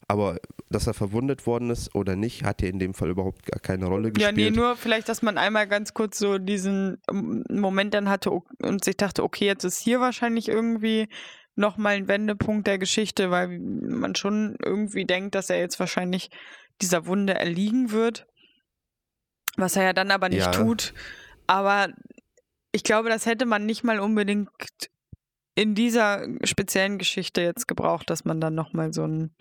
[0.07, 0.39] aber
[0.69, 3.87] dass er verwundet worden ist oder nicht, hat ja in dem Fall überhaupt gar keine
[3.87, 4.37] Rolle gespielt.
[4.37, 8.31] Ja, nee, nur vielleicht, dass man einmal ganz kurz so diesen ähm, Moment dann hatte
[8.31, 11.07] und sich dachte, okay, jetzt ist hier wahrscheinlich irgendwie
[11.55, 16.29] nochmal ein Wendepunkt der Geschichte, weil man schon irgendwie denkt, dass er jetzt wahrscheinlich
[16.81, 18.27] dieser Wunde erliegen wird.
[19.55, 20.51] Was er ja dann aber nicht ja.
[20.51, 20.93] tut.
[21.47, 21.89] Aber
[22.71, 24.49] ich glaube, das hätte man nicht mal unbedingt
[25.55, 29.35] in dieser speziellen Geschichte jetzt gebraucht, dass man dann nochmal so ein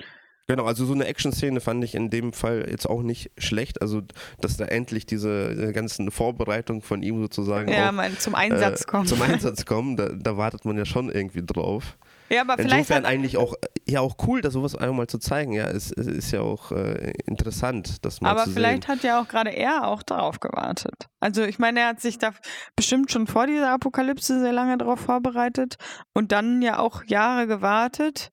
[0.49, 3.83] Genau, also so eine Action-Szene fand ich in dem Fall jetzt auch nicht schlecht.
[3.83, 4.03] Also,
[4.41, 9.07] dass da endlich diese ganzen Vorbereitungen von ihm sozusagen ja, auch, zum Einsatz äh, kommen.
[9.07, 11.99] Zum Einsatz kommen, da, da, wartet man ja schon irgendwie drauf.
[12.29, 13.55] Ja, aber Insofern vielleicht eigentlich auch,
[13.89, 15.53] ja, auch cool, das sowas einmal zu zeigen.
[15.53, 18.93] Ja, es, es ist ja auch äh, interessant, das mal aber vielleicht sehen.
[18.93, 21.09] hat ja auch gerade er auch darauf gewartet.
[21.19, 22.33] Also, ich meine, er hat sich da
[22.77, 25.75] bestimmt schon vor dieser Apokalypse sehr lange darauf vorbereitet
[26.15, 28.31] und dann ja auch Jahre gewartet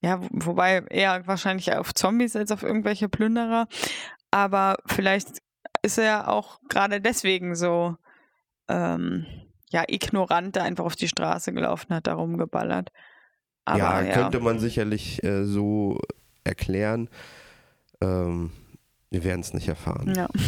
[0.00, 3.68] ja, wobei eher wahrscheinlich auf Zombies als auf irgendwelche Plünderer.
[4.30, 5.38] Aber vielleicht
[5.82, 7.96] ist er auch gerade deswegen so
[8.68, 9.26] ähm,
[9.70, 12.90] ja, ignorant da einfach auf die Straße gelaufen hat, da rumgeballert.
[13.64, 16.00] Aber, ja, ja, könnte man sicherlich äh, so
[16.44, 17.08] erklären.
[18.00, 18.50] Ähm,
[19.10, 20.14] wir werden es nicht erfahren.
[20.16, 20.28] Ja.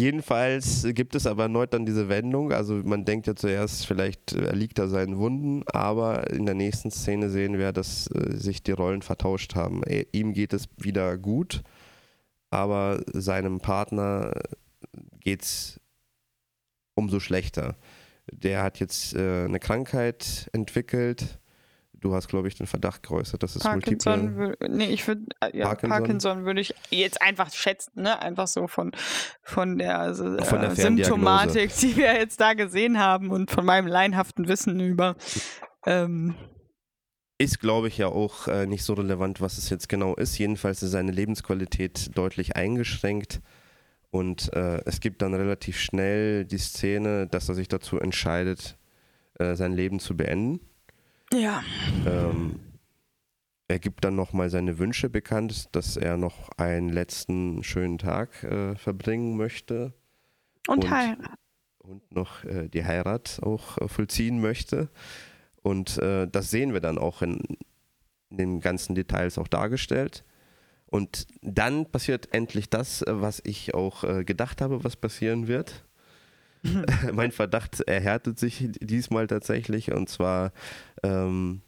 [0.00, 2.52] Jedenfalls gibt es aber erneut dann diese Wendung.
[2.52, 7.30] Also man denkt ja zuerst, vielleicht erliegt er seinen Wunden, aber in der nächsten Szene
[7.30, 9.82] sehen wir, dass äh, sich die Rollen vertauscht haben.
[9.82, 11.64] Er, ihm geht es wieder gut,
[12.48, 14.34] aber seinem Partner
[15.18, 15.80] geht es
[16.94, 17.74] umso schlechter.
[18.30, 21.40] Der hat jetzt äh, eine Krankheit entwickelt
[22.00, 24.68] Du hast, glaube ich, den Verdacht geäußert, dass es Parkinson multiple...
[24.70, 28.20] Nee, ich würde, äh, ja, Parkinson, Parkinson würde ich jetzt einfach schätzen, ne?
[28.20, 28.92] Einfach so von,
[29.42, 33.64] von der, also, von der äh, Symptomatik, die wir jetzt da gesehen haben und von
[33.64, 35.16] meinem leinhaften Wissen über
[35.86, 36.34] Ähm,
[37.38, 40.38] ist, glaube ich, ja auch äh, nicht so relevant, was es jetzt genau ist.
[40.38, 43.40] Jedenfalls ist seine Lebensqualität deutlich eingeschränkt.
[44.10, 48.76] Und äh, es gibt dann relativ schnell die Szene, dass er sich dazu entscheidet,
[49.38, 50.60] äh, sein Leben zu beenden.
[51.32, 51.62] Ja.
[52.06, 52.60] Ähm,
[53.68, 58.76] er gibt dann nochmal seine Wünsche bekannt, dass er noch einen letzten schönen Tag äh,
[58.76, 59.92] verbringen möchte
[60.66, 61.34] Und, Und- heiraten.
[61.78, 64.88] und noch äh, die Heirat auch äh, vollziehen möchte.
[65.62, 67.40] Und äh, das sehen wir dann auch in,
[68.30, 70.24] in den ganzen Details auch dargestellt.
[70.86, 75.84] Und dann passiert endlich das, äh, was ich auch äh, gedacht habe, was passieren wird.
[77.12, 79.92] mein Verdacht erhärtet sich diesmal tatsächlich.
[79.92, 80.52] Und zwar
[81.02, 81.62] ähm,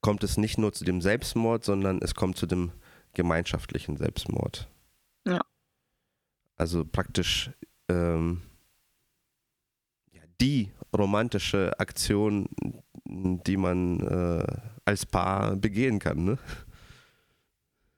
[0.00, 2.72] kommt es nicht nur zu dem Selbstmord, sondern es kommt zu dem
[3.14, 4.68] gemeinschaftlichen Selbstmord.
[5.26, 5.40] Ja.
[6.56, 7.50] Also praktisch
[7.88, 8.42] ähm,
[10.12, 12.48] ja, die romantische Aktion,
[13.04, 14.46] die man äh,
[14.84, 16.24] als Paar begehen kann.
[16.24, 16.38] Ne?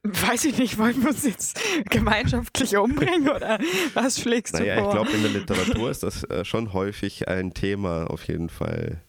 [0.07, 3.59] Weiß ich nicht, wollen wir uns jetzt gemeinschaftlich umbringen oder
[3.95, 4.93] was schlägst du Naja, ich vor?
[4.93, 9.03] glaube, in der Literatur ist das äh, schon häufig ein Thema auf jeden Fall.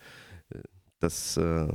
[0.54, 0.60] äh,
[1.02, 1.68] Das äh,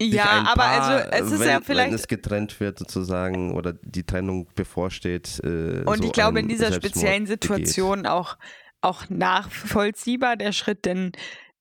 [0.00, 3.52] sich ja, aber Paar, also es ist wenn, ja vielleicht wenn es getrennt wird sozusagen
[3.54, 5.40] oder die Trennung bevorsteht.
[5.42, 7.42] Äh, Und so ich glaube, in dieser Selbstmord speziellen begeht.
[7.42, 8.38] Situation auch,
[8.80, 11.10] auch nachvollziehbar der Schritt, denn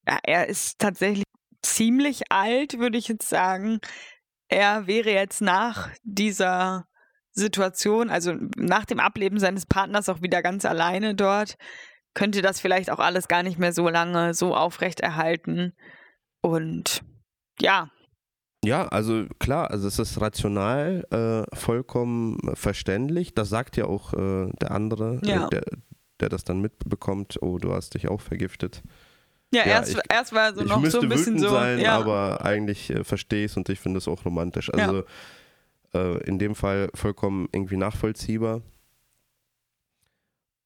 [0.07, 1.23] ja, er ist tatsächlich
[1.63, 3.79] ziemlich alt, würde ich jetzt sagen.
[4.49, 6.87] Er wäre jetzt nach dieser
[7.31, 11.57] Situation, also nach dem Ableben seines Partners auch wieder ganz alleine dort,
[12.13, 15.73] könnte das vielleicht auch alles gar nicht mehr so lange so aufrechterhalten.
[16.41, 17.03] Und
[17.59, 17.89] ja,
[18.65, 23.35] Ja, also klar, also es ist rational, äh, vollkommen verständlich.
[23.35, 25.45] Das sagt ja auch äh, der andere, Ja.
[25.45, 25.61] äh, der,
[26.19, 28.81] der das dann mitbekommt, oh, du hast dich auch vergiftet.
[29.53, 31.49] Ja, Ja, erst, ich- erst war so noch so ein bisschen so.
[31.49, 31.97] sein, ja.
[31.97, 34.69] aber eigentlich äh, verstehe ich es und ich finde es auch romantisch.
[34.69, 34.85] Ja.
[34.87, 35.03] Also
[35.93, 38.61] äh, in dem Fall vollkommen irgendwie nachvollziehbar.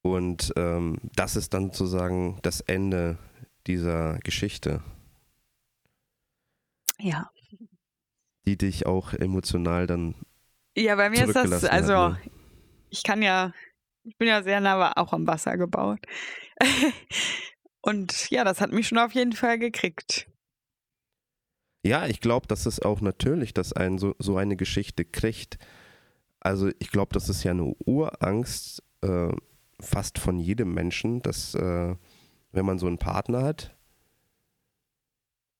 [0.03, 3.19] Und ähm, das ist dann sozusagen das Ende
[3.67, 4.81] dieser Geschichte,
[6.99, 7.29] ja.
[8.47, 10.15] die dich auch emotional dann
[10.75, 12.11] Ja, bei mir ist das, also hat.
[12.25, 12.31] Ne?
[12.89, 13.53] ich kann ja,
[14.03, 15.99] ich bin ja sehr nah auch am Wasser gebaut.
[17.81, 20.27] Und ja, das hat mich schon auf jeden Fall gekriegt.
[21.83, 25.57] Ja, ich glaube, das ist auch natürlich, dass ein so, so eine Geschichte kriegt.
[26.39, 29.29] Also ich glaube, das ist ja eine Urangst äh,
[29.79, 31.95] fast von jedem Menschen, dass äh,
[32.51, 33.75] wenn man so einen Partner hat,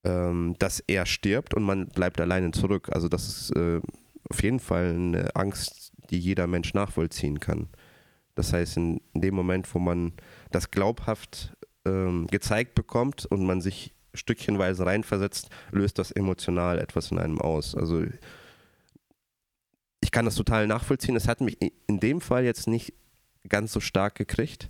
[0.03, 2.89] ähm, dass er stirbt und man bleibt alleine zurück.
[2.91, 3.81] Also das ist äh,
[4.29, 7.69] auf jeden Fall eine Angst, die jeder Mensch nachvollziehen kann.
[8.35, 10.13] Das heißt, in, in dem Moment, wo man
[10.51, 17.19] das glaubhaft ähm, gezeigt bekommt und man sich stückchenweise reinversetzt, löst das emotional etwas in
[17.19, 17.75] einem aus.
[17.75, 18.03] Also
[20.01, 21.15] ich kann das total nachvollziehen.
[21.15, 22.93] Es hat mich in dem Fall jetzt nicht
[23.47, 24.69] ganz so stark gekriegt,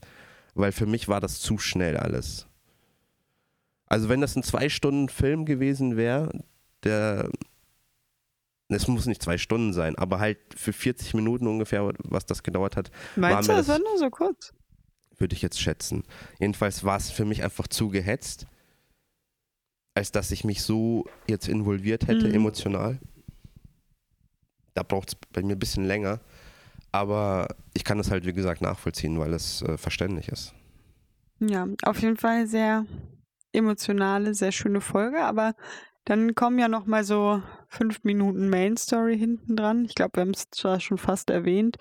[0.54, 2.48] weil für mich war das zu schnell alles.
[3.88, 6.32] Also wenn das ein zwei Stunden Film gewesen wäre,
[6.84, 7.30] der
[8.70, 12.78] es muss nicht zwei Stunden sein, aber halt für 40 Minuten ungefähr, was das gedauert
[12.78, 14.54] hat, Meinst du, das war nur so kurz?
[15.22, 16.04] Würde ich jetzt schätzen.
[16.40, 18.48] Jedenfalls war es für mich einfach zu gehetzt,
[19.94, 22.34] als dass ich mich so jetzt involviert hätte, Mhm.
[22.34, 23.00] emotional.
[24.74, 26.20] Da braucht es bei mir ein bisschen länger.
[26.94, 30.54] Aber ich kann das halt, wie gesagt, nachvollziehen, weil es äh, verständlich ist.
[31.40, 32.86] Ja, auf jeden Fall sehr
[33.54, 35.56] emotionale, sehr schöne Folge, aber
[36.06, 39.86] dann kommen ja noch mal so fünf Minuten Main Story hinten dran.
[39.86, 41.78] Ich glaube, wir haben es zwar schon fast erwähnt,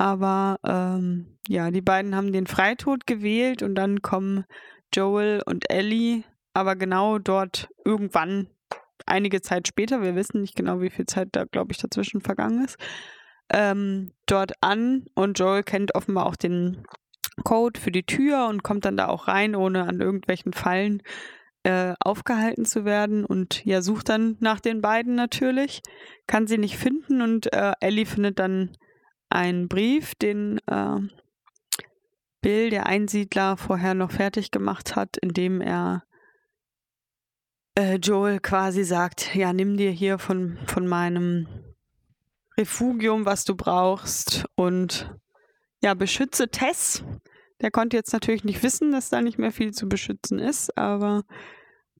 [0.00, 4.46] aber ähm, ja, die beiden haben den Freitod gewählt und dann kommen
[4.94, 6.22] Joel und Ellie,
[6.54, 8.48] aber genau dort irgendwann
[9.04, 12.64] einige Zeit später, wir wissen nicht genau, wie viel Zeit da, glaube ich, dazwischen vergangen
[12.64, 12.78] ist,
[13.52, 16.82] ähm, dort an und Joel kennt offenbar auch den
[17.44, 21.02] Code für die Tür und kommt dann da auch rein, ohne an irgendwelchen Fallen
[21.62, 25.82] äh, aufgehalten zu werden und ja, sucht dann nach den beiden natürlich,
[26.26, 28.70] kann sie nicht finden und äh, Ellie findet dann
[29.30, 31.00] einen Brief, den äh,
[32.40, 36.04] Bill, der Einsiedler, vorher noch fertig gemacht hat, in dem er
[37.76, 41.46] äh, Joel quasi sagt, ja, nimm dir hier von, von meinem
[42.56, 45.14] Refugium, was du brauchst und
[45.82, 47.02] ja, beschütze Tess.
[47.60, 51.24] Der konnte jetzt natürlich nicht wissen, dass da nicht mehr viel zu beschützen ist, aber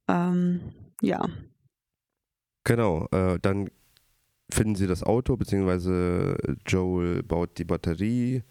[0.08, 1.28] ähm, ja.
[2.64, 3.70] Genau, äh, dann
[4.54, 6.36] finden sie das Auto, beziehungsweise
[6.66, 8.42] Joel baut die Batterie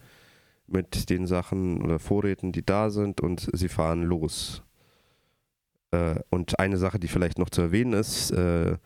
[0.67, 4.63] mit den Sachen oder Vorräten, die da sind und sie fahren los.
[5.91, 8.77] Äh, und eine Sache, die vielleicht noch zu erwähnen ist, äh,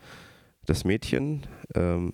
[0.65, 1.45] das Mädchen
[1.76, 2.13] ähm,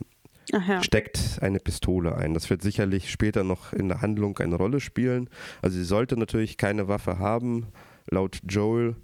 [0.50, 0.82] ja.
[0.82, 2.34] steckt eine Pistole ein.
[2.34, 5.30] Das wird sicherlich später noch in der Handlung eine Rolle spielen.
[5.62, 7.68] Also sie sollte natürlich keine Waffe haben,
[8.10, 8.96] laut Joel.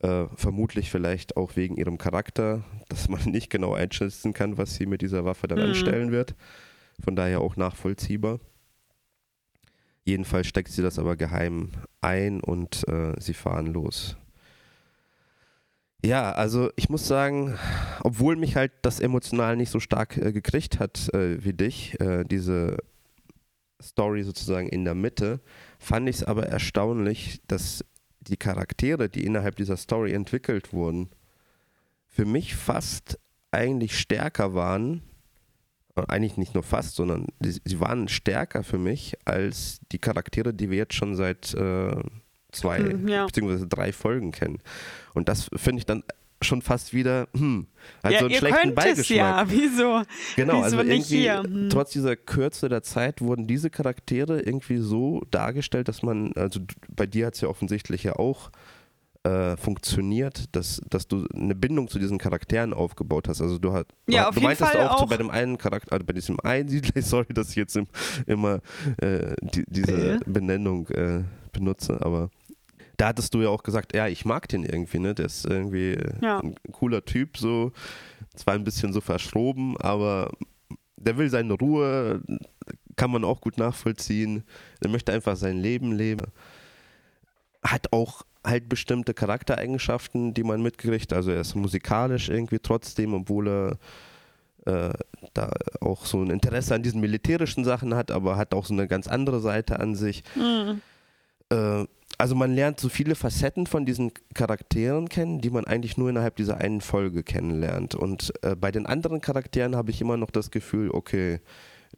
[0.00, 4.86] Äh, vermutlich vielleicht auch wegen ihrem Charakter, dass man nicht genau einschätzen kann, was sie
[4.86, 5.66] mit dieser Waffe dann mhm.
[5.66, 6.34] anstellen wird.
[7.02, 8.40] Von daher auch nachvollziehbar.
[10.04, 14.16] Jedenfalls steckt sie das aber geheim ein und äh, sie fahren los.
[16.02, 17.58] Ja, also ich muss sagen,
[18.02, 22.24] obwohl mich halt das emotional nicht so stark äh, gekriegt hat äh, wie dich, äh,
[22.24, 22.78] diese
[23.82, 25.40] Story sozusagen in der Mitte,
[25.78, 27.84] fand ich es aber erstaunlich, dass
[28.20, 31.10] die Charaktere, die innerhalb dieser Story entwickelt wurden,
[32.06, 33.18] für mich fast
[33.50, 35.02] eigentlich stärker waren,
[35.94, 40.70] eigentlich nicht nur fast, sondern die, sie waren stärker für mich als die Charaktere, die
[40.70, 41.94] wir jetzt schon seit äh,
[42.52, 43.26] zwei hm, ja.
[43.26, 44.58] beziehungsweise drei Folgen kennen.
[45.14, 46.02] Und das finde ich dann
[46.42, 47.66] schon fast wieder, hm,
[48.02, 49.16] halt ja, so einen schlechten Beigeschmack.
[49.16, 50.02] Ja, wieso?
[50.36, 51.68] Genau, wieso also irgendwie, hm.
[51.70, 57.06] trotz dieser Kürze der Zeit wurden diese Charaktere irgendwie so dargestellt, dass man, also bei
[57.06, 58.50] dir hat es ja offensichtlich ja auch
[59.22, 63.42] äh, funktioniert, dass, dass du eine Bindung zu diesen Charakteren aufgebaut hast.
[63.42, 66.06] Also du, hast, ja, du, du meintest auch, auch so bei dem einen Charakter, also
[66.06, 67.86] bei diesem einen Siedler, sorry, dass ich jetzt im,
[68.26, 68.60] immer
[68.96, 72.30] äh, die, diese Benennung äh, benutze, aber
[73.00, 75.14] da hattest du ja auch gesagt, ja, ich mag den irgendwie, ne?
[75.14, 76.40] Der ist irgendwie ja.
[76.40, 77.72] ein cooler Typ, so.
[78.36, 80.30] Zwar ein bisschen so verschroben, aber
[80.96, 82.20] der will seine Ruhe,
[82.96, 84.44] kann man auch gut nachvollziehen.
[84.82, 86.26] Der möchte einfach sein Leben leben.
[87.62, 91.14] Hat auch halt bestimmte Charaktereigenschaften, die man mitkriegt.
[91.14, 93.78] Also er ist musikalisch irgendwie trotzdem, obwohl er
[94.66, 94.92] äh,
[95.32, 98.88] da auch so ein Interesse an diesen militärischen Sachen hat, aber hat auch so eine
[98.88, 100.22] ganz andere Seite an sich.
[100.36, 100.82] Mhm.
[101.48, 101.86] Äh,
[102.20, 106.36] also man lernt so viele Facetten von diesen Charakteren kennen, die man eigentlich nur innerhalb
[106.36, 107.94] dieser einen Folge kennenlernt.
[107.94, 111.40] Und äh, bei den anderen Charakteren habe ich immer noch das Gefühl, okay,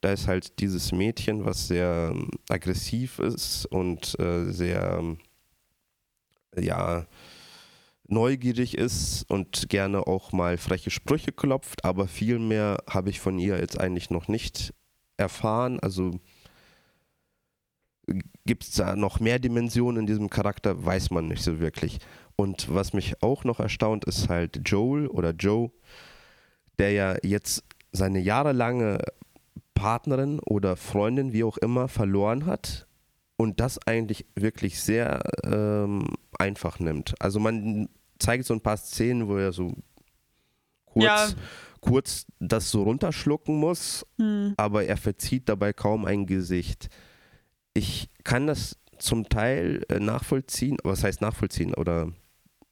[0.00, 5.18] da ist halt dieses Mädchen, was sehr ähm, aggressiv ist und äh, sehr, ähm,
[6.56, 7.06] ja,
[8.06, 13.38] neugierig ist und gerne auch mal freche Sprüche klopft, aber viel mehr habe ich von
[13.38, 14.72] ihr jetzt eigentlich noch nicht
[15.16, 15.80] erfahren.
[15.80, 16.20] Also
[18.44, 20.84] Gibt es da noch mehr Dimensionen in diesem Charakter?
[20.84, 21.98] Weiß man nicht so wirklich.
[22.36, 25.70] Und was mich auch noch erstaunt, ist halt Joel oder Joe,
[26.78, 28.98] der ja jetzt seine jahrelange
[29.74, 32.86] Partnerin oder Freundin, wie auch immer, verloren hat
[33.36, 36.06] und das eigentlich wirklich sehr ähm,
[36.38, 37.14] einfach nimmt.
[37.20, 37.88] Also man
[38.18, 39.72] zeigt so ein paar Szenen, wo er so
[40.86, 41.28] kurz, ja.
[41.80, 44.54] kurz das so runterschlucken muss, hm.
[44.56, 46.88] aber er verzieht dabei kaum ein Gesicht
[47.74, 52.12] ich kann das zum Teil äh, nachvollziehen, was heißt nachvollziehen oder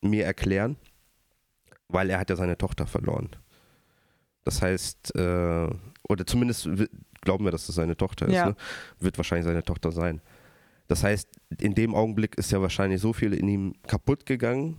[0.01, 0.77] mir erklären,
[1.89, 3.31] weil er hat ja seine Tochter verloren.
[4.45, 5.69] Das heißt, äh,
[6.09, 6.69] oder zumindest
[7.21, 8.47] glauben wir, dass es seine Tochter ist, ja.
[8.47, 8.57] ne?
[8.99, 10.21] wird wahrscheinlich seine Tochter sein.
[10.89, 14.79] Das heißt, in dem Augenblick ist ja wahrscheinlich so viel in ihm kaputt gegangen,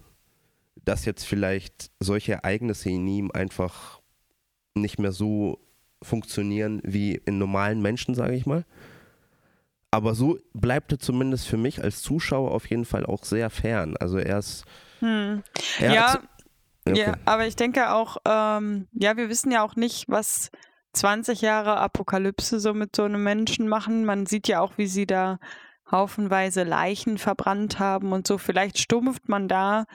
[0.83, 4.01] dass jetzt vielleicht solche Ereignisse in ihm einfach
[4.73, 5.59] nicht mehr so
[6.01, 8.65] funktionieren wie in normalen Menschen, sage ich mal.
[9.91, 13.97] Aber so bleibt er zumindest für mich als Zuschauer auf jeden Fall auch sehr fern.
[13.97, 14.63] Also er ist.
[14.99, 15.43] Hm.
[15.79, 16.19] Er ja,
[16.85, 16.99] okay.
[16.99, 20.49] ja, aber ich denke auch, ähm, ja, wir wissen ja auch nicht, was
[20.93, 24.05] 20 Jahre Apokalypse so mit so einem Menschen machen.
[24.05, 25.39] Man sieht ja auch, wie sie da
[25.91, 28.37] haufenweise Leichen verbrannt haben und so.
[28.37, 29.85] Vielleicht stumpft man da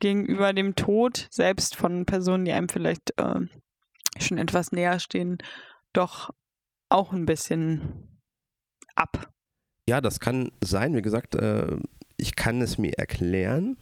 [0.00, 3.40] gegenüber dem Tod, selbst von Personen, die einem vielleicht äh,
[4.18, 5.38] schon etwas näher stehen,
[5.94, 6.30] doch
[6.90, 8.20] auch ein bisschen
[8.94, 9.32] ab.
[9.88, 10.94] Ja, das kann sein.
[10.94, 11.76] Wie gesagt, äh,
[12.16, 13.76] ich kann es mir erklären,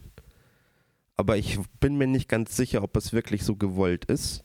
[1.17, 4.43] aber ich bin mir nicht ganz sicher, ob es wirklich so gewollt ist.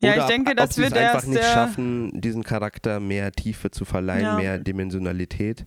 [0.00, 3.32] Ja, Oder ich denke, ob, das ob wird es einfach nicht schaffen, diesen Charakter mehr
[3.32, 4.36] Tiefe zu verleihen, ja.
[4.36, 5.64] mehr Dimensionalität.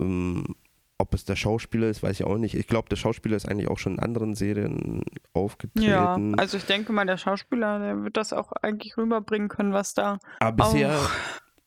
[0.00, 0.54] Ähm,
[0.98, 2.54] ob es der Schauspieler ist, weiß ich auch nicht.
[2.54, 5.88] Ich glaube, der Schauspieler ist eigentlich auch schon in anderen Serien aufgetreten.
[5.88, 9.94] Ja, also ich denke mal, der Schauspieler, der wird das auch eigentlich rüberbringen können, was
[9.94, 10.18] da.
[10.40, 10.94] Aber bisher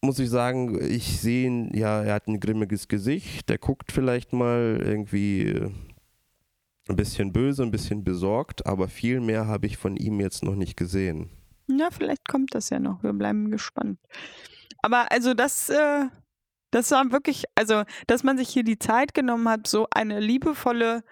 [0.03, 4.33] muss ich sagen, ich sehe ihn, ja, er hat ein grimmiges Gesicht, der guckt vielleicht
[4.33, 5.71] mal irgendwie äh,
[6.89, 10.55] ein bisschen böse, ein bisschen besorgt, aber viel mehr habe ich von ihm jetzt noch
[10.55, 11.29] nicht gesehen.
[11.67, 13.01] Ja, vielleicht kommt das ja noch.
[13.03, 13.99] Wir bleiben gespannt.
[14.81, 16.05] Aber also das, äh,
[16.71, 21.03] das war wirklich, also, dass man sich hier die Zeit genommen hat, so eine liebevolle,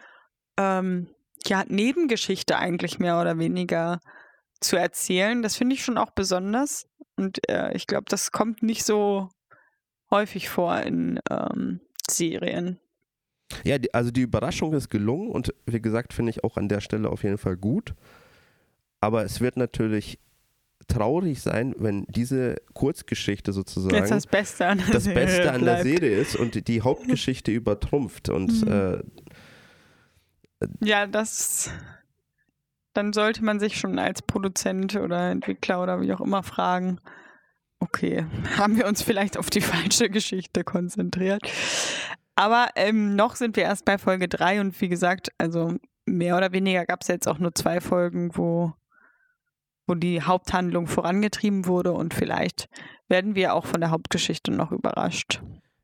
[0.57, 1.07] ähm,
[1.45, 4.01] ja, Nebengeschichte eigentlich mehr oder weniger
[4.61, 6.87] zu erzählen, das finde ich schon auch besonders.
[7.17, 9.29] Und äh, ich glaube, das kommt nicht so
[10.09, 12.79] häufig vor in ähm, Serien.
[13.63, 16.79] Ja, die, also die Überraschung ist gelungen und wie gesagt, finde ich auch an der
[16.81, 17.93] Stelle auf jeden Fall gut.
[19.01, 20.19] Aber es wird natürlich
[20.87, 25.83] traurig sein, wenn diese Kurzgeschichte sozusagen das Beste an der das Serie Beste an der.
[25.83, 28.29] Serie ist und die Hauptgeschichte übertrumpft.
[28.29, 29.01] Und Mhm.
[30.61, 31.71] äh, Ja, das.
[32.93, 36.99] Dann sollte man sich schon als Produzent oder Entwickler oder wie auch immer fragen,
[37.79, 38.25] okay,
[38.57, 41.41] haben wir uns vielleicht auf die falsche Geschichte konzentriert?
[42.35, 45.75] Aber ähm, noch sind wir erst bei Folge 3 und wie gesagt, also
[46.05, 48.73] mehr oder weniger gab es jetzt auch nur zwei Folgen, wo,
[49.85, 52.69] wo die Haupthandlung vorangetrieben wurde und vielleicht
[53.07, 55.41] werden wir auch von der Hauptgeschichte noch überrascht.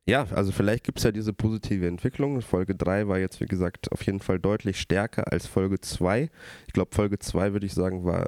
[0.08, 2.41] Ja, also vielleicht gibt es ja diese positive Entwicklung.
[2.41, 6.30] Folge 3 war jetzt, wie gesagt, auf jeden Fall deutlich stärker als Folge 2.
[6.68, 8.26] Ich glaube, Folge 2, würde ich sagen, war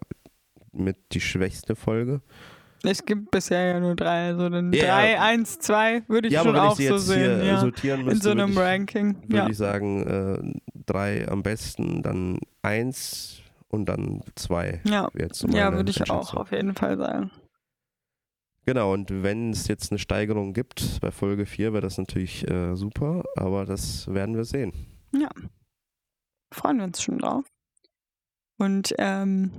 [0.71, 2.21] mit die schwächste Folge.
[2.83, 6.43] Es gibt bisher ja nur drei, also dann Ja, drei, eins, zwei würde ich ja,
[6.43, 7.41] schon auch ich sie so jetzt sehen.
[7.41, 7.59] hier Ja.
[7.59, 9.15] sortieren müsste, In so einem würde ich, Ranking.
[9.23, 9.49] würde Ja.
[9.49, 14.79] ich sagen, äh, drei am besten, dann eins und dann zwei.
[14.85, 15.09] Ja.
[15.49, 17.31] ja, würde ich auch auf jeden Fall sagen.
[18.69, 22.75] Genau, und wenn es jetzt eine Steigerung gibt bei Folge 4, wäre das natürlich äh,
[22.75, 24.73] super, aber das werden wir sehen.
[26.53, 27.45] Freuen wir uns schon drauf.
[28.59, 29.51] Und ähm,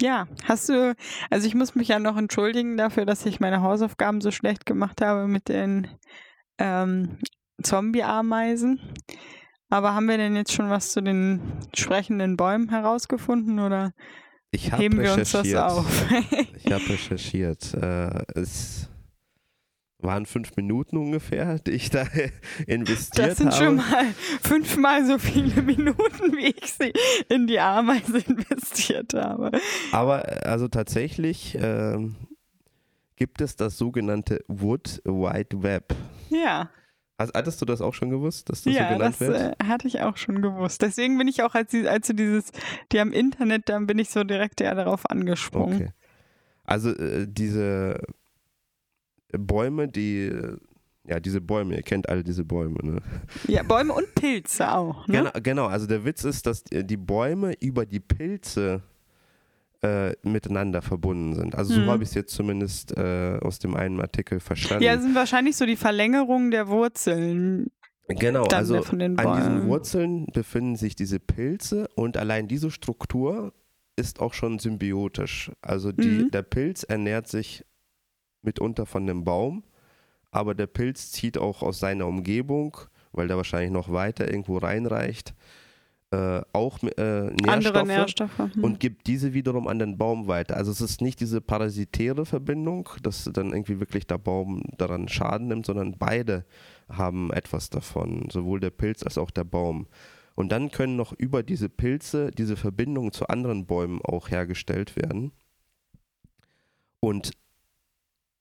[0.00, 0.96] ja, hast du,
[1.28, 5.02] also ich muss mich ja noch entschuldigen dafür, dass ich meine Hausaufgaben so schlecht gemacht
[5.02, 5.88] habe mit den
[6.56, 7.18] ähm,
[7.62, 8.80] Zombie-Ameisen.
[9.68, 11.42] Aber haben wir denn jetzt schon was zu den
[11.74, 13.92] sprechenden Bäumen herausgefunden oder
[14.50, 15.62] Ich habe heben wir uns das recherchiert.
[15.62, 16.04] auf?
[16.64, 17.74] Ich habe recherchiert.
[17.74, 18.88] Äh, es
[19.98, 22.06] waren fünf Minuten ungefähr, die ich da
[22.66, 23.64] investiert Das sind habe.
[23.64, 24.04] schon mal
[24.42, 26.92] fünfmal so viele Minuten, wie ich sie
[27.28, 29.50] in die Ameise investiert habe.
[29.92, 32.16] Aber äh, also tatsächlich ähm,
[33.16, 35.94] gibt es das sogenannte Wood Wide Web.
[36.30, 36.70] Ja,
[37.18, 39.60] Hast, hattest du das auch schon gewusst, dass das ja, so genannt das wird?
[39.60, 40.82] äh, hatte ich auch schon gewusst.
[40.82, 42.52] Deswegen bin ich auch, als, als du dieses,
[42.92, 45.76] die am Internet, dann bin ich so direkt ja darauf angesprungen.
[45.76, 45.90] Okay.
[46.64, 48.00] Also äh, diese
[49.32, 50.58] Bäume, die, äh,
[51.04, 53.02] ja, diese Bäume, ihr kennt alle diese Bäume, ne?
[53.46, 55.06] Ja, Bäume und Pilze auch.
[55.06, 55.18] Ne?
[55.18, 58.82] Genau, genau, also der Witz ist, dass äh, die Bäume über die Pilze
[59.82, 61.54] äh, miteinander verbunden sind.
[61.54, 61.86] Also so Mhm.
[61.86, 64.84] habe ich es jetzt zumindest äh, aus dem einen Artikel verstanden.
[64.84, 67.70] Ja, sind wahrscheinlich so die Verlängerungen der Wurzeln
[68.08, 69.64] genau, dann also an diesen.
[69.64, 73.52] Wurzeln befinden sich diese Pilze und allein diese Struktur
[73.96, 75.50] ist auch schon symbiotisch.
[75.62, 76.30] Also die, Mhm.
[76.30, 77.64] der Pilz ernährt sich
[78.42, 79.64] mitunter von dem Baum,
[80.30, 82.76] aber der Pilz zieht auch aus seiner Umgebung,
[83.12, 85.34] weil der wahrscheinlich noch weiter irgendwo reinreicht,
[86.16, 88.38] äh, auch äh, Nährstoffe, Nährstoffe.
[88.38, 88.64] Hm.
[88.64, 90.56] und gibt diese wiederum an den Baum weiter.
[90.56, 95.48] Also es ist nicht diese parasitäre Verbindung, dass dann irgendwie wirklich der Baum daran Schaden
[95.48, 96.44] nimmt, sondern beide
[96.88, 99.86] haben etwas davon, sowohl der Pilz als auch der Baum.
[100.34, 105.32] Und dann können noch über diese Pilze diese Verbindungen zu anderen Bäumen auch hergestellt werden.
[107.00, 107.32] Und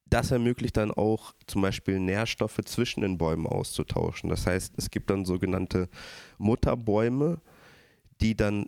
[0.07, 4.29] das ermöglicht dann auch zum Beispiel Nährstoffe zwischen den Bäumen auszutauschen.
[4.29, 5.89] Das heißt, es gibt dann sogenannte
[6.37, 7.41] Mutterbäume,
[8.21, 8.67] die dann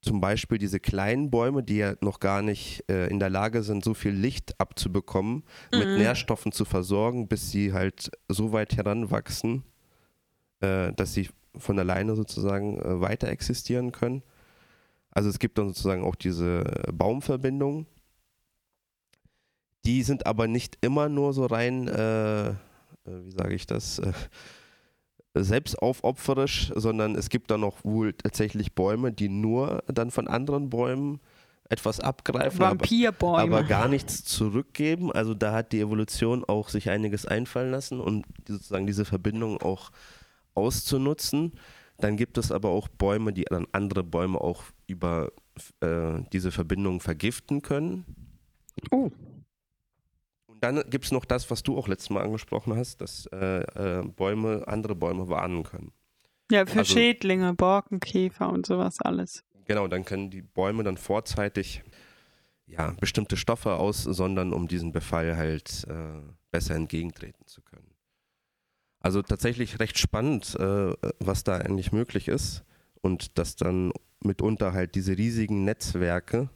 [0.00, 3.84] zum Beispiel diese kleinen Bäume, die ja noch gar nicht äh, in der Lage sind,
[3.84, 5.96] so viel Licht abzubekommen, mit Mhm.
[5.96, 9.64] Nährstoffen zu versorgen, bis sie halt so weit heranwachsen,
[10.60, 14.22] äh, dass sie von alleine sozusagen äh, weiter existieren können.
[15.10, 17.86] Also es gibt dann sozusagen auch diese äh, Baumverbindungen.
[19.84, 22.54] Die sind aber nicht immer nur so rein, äh, äh,
[23.04, 24.00] wie sage ich das,
[25.44, 31.20] selbstaufopferisch, sondern es gibt dann auch wohl tatsächlich Bäume, die nur dann von anderen Bäumen
[31.70, 33.42] etwas abgreifen, aber, Vampirbäume.
[33.42, 35.12] aber gar nichts zurückgeben.
[35.12, 39.60] Also da hat die Evolution auch sich einiges einfallen lassen, um die- sozusagen diese Verbindung
[39.60, 39.90] auch
[40.54, 41.52] auszunutzen.
[41.98, 45.30] Dann gibt es aber auch Bäume, die dann andere Bäume auch über
[45.80, 48.04] äh, diese Verbindung vergiften können.
[48.90, 49.10] Oh.
[50.58, 53.60] Und dann gibt es noch das, was du auch letztes Mal angesprochen hast, dass äh,
[53.60, 55.92] äh, Bäume andere Bäume warnen können.
[56.50, 59.44] Ja, für also- Schädlinge, Borkenkäfer und sowas alles.
[59.66, 61.82] Genau, dann können die Bäume dann vorzeitig
[62.66, 67.94] ja, bestimmte Stoffe aussondern, um diesem Befall halt äh, besser entgegentreten zu können.
[69.00, 72.64] Also tatsächlich recht spannend, äh, was da eigentlich möglich ist
[73.00, 73.92] und dass dann
[74.24, 76.50] mitunter halt diese riesigen Netzwerke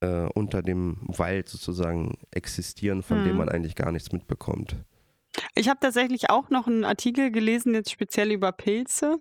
[0.00, 3.24] äh, unter dem Wald sozusagen existieren, von Mhm.
[3.24, 4.76] dem man eigentlich gar nichts mitbekommt.
[5.54, 9.18] Ich habe tatsächlich auch noch einen Artikel gelesen, jetzt speziell über Pilze.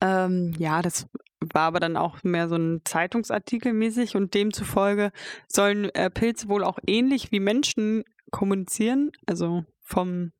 [0.00, 1.06] Ähm, ja, das
[1.40, 5.12] war aber dann auch mehr so ein Zeitungsartikel mäßig und demzufolge
[5.46, 10.32] sollen äh, Pilze wohl auch ähnlich wie Menschen kommunizieren, also vom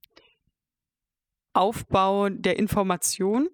[1.53, 3.49] Aufbau der Information.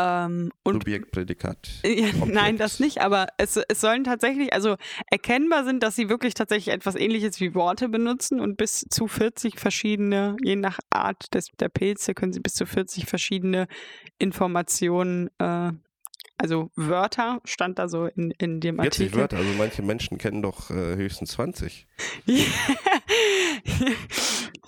[0.00, 1.68] Ähm, und Subjekt, Prädikat.
[1.84, 4.76] ja, nein, das nicht, aber es, es sollen tatsächlich, also
[5.10, 9.58] erkennbar sind, dass sie wirklich tatsächlich etwas ähnliches wie Worte benutzen und bis zu 40
[9.58, 13.66] verschiedene, je nach Art des, der Pilze, können sie bis zu 40 verschiedene
[14.18, 15.72] Informationen, äh,
[16.38, 19.20] also Wörter, stand da so in, in dem 40 Artikel.
[19.20, 21.86] Wörter, also manche Menschen kennen doch äh, höchstens 20.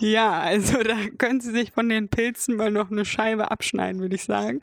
[0.02, 4.16] ja, also da können Sie sich von den Pilzen mal noch eine Scheibe abschneiden, würde
[4.16, 4.60] ich sagen.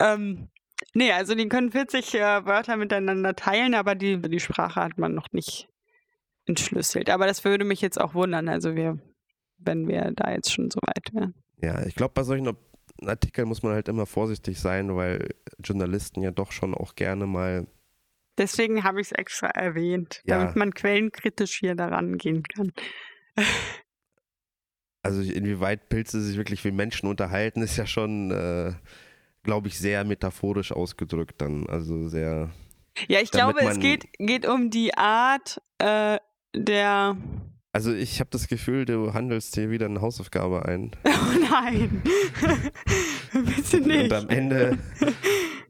[0.00, 0.48] Ähm,
[0.92, 5.14] nee, also die können 40 äh, Wörter miteinander teilen, aber die, die Sprache hat man
[5.14, 5.68] noch nicht
[6.46, 7.10] entschlüsselt.
[7.10, 8.98] Aber das würde mich jetzt auch wundern, also wir,
[9.58, 11.34] wenn wir da jetzt schon so weit wären.
[11.62, 12.56] Ja, ich glaube, bei solchen
[13.04, 15.30] Artikeln muss man halt immer vorsichtig sein, weil
[15.62, 17.66] Journalisten ja doch schon auch gerne mal
[18.38, 20.38] Deswegen habe ich es extra erwähnt, Ja.
[20.38, 22.72] damit man quellenkritisch hier daran gehen kann.
[25.06, 28.72] Also inwieweit Pilze sich wirklich wie Menschen unterhalten, ist ja schon, äh,
[29.42, 31.66] glaube ich, sehr metaphorisch ausgedrückt dann.
[31.68, 32.50] Also sehr.
[33.08, 36.18] Ja, ich glaube, es geht, geht um die Art äh,
[36.54, 37.16] der.
[37.72, 40.92] Also ich habe das Gefühl, du handelst hier wieder eine Hausaufgabe ein.
[41.04, 42.02] Oh nein!
[43.32, 44.04] Bitte nicht.
[44.04, 44.78] Und am Ende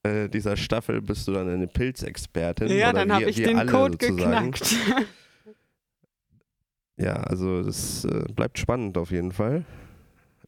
[0.03, 2.68] äh, dieser Staffel bist du dann eine Pilzexpertin.
[2.68, 4.53] ja, oder dann habe ich den Code sozusagen.
[4.53, 4.76] geknackt.
[6.99, 9.64] Ja, also das äh, bleibt spannend auf jeden Fall.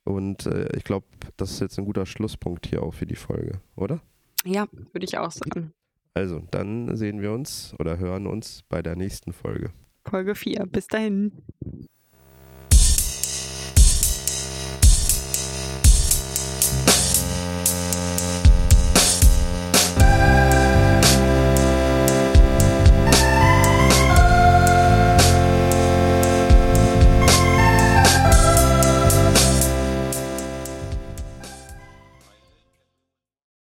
[0.05, 3.61] Und äh, ich glaube, das ist jetzt ein guter Schlusspunkt hier auch für die Folge,
[3.77, 4.01] oder?
[4.45, 5.73] ja, würde ich auch sagen.
[6.15, 9.71] Also, dann sehen wir uns oder hören uns bei der nächsten Folge.
[10.05, 10.67] Folge 4.
[10.67, 11.33] Bis dahin.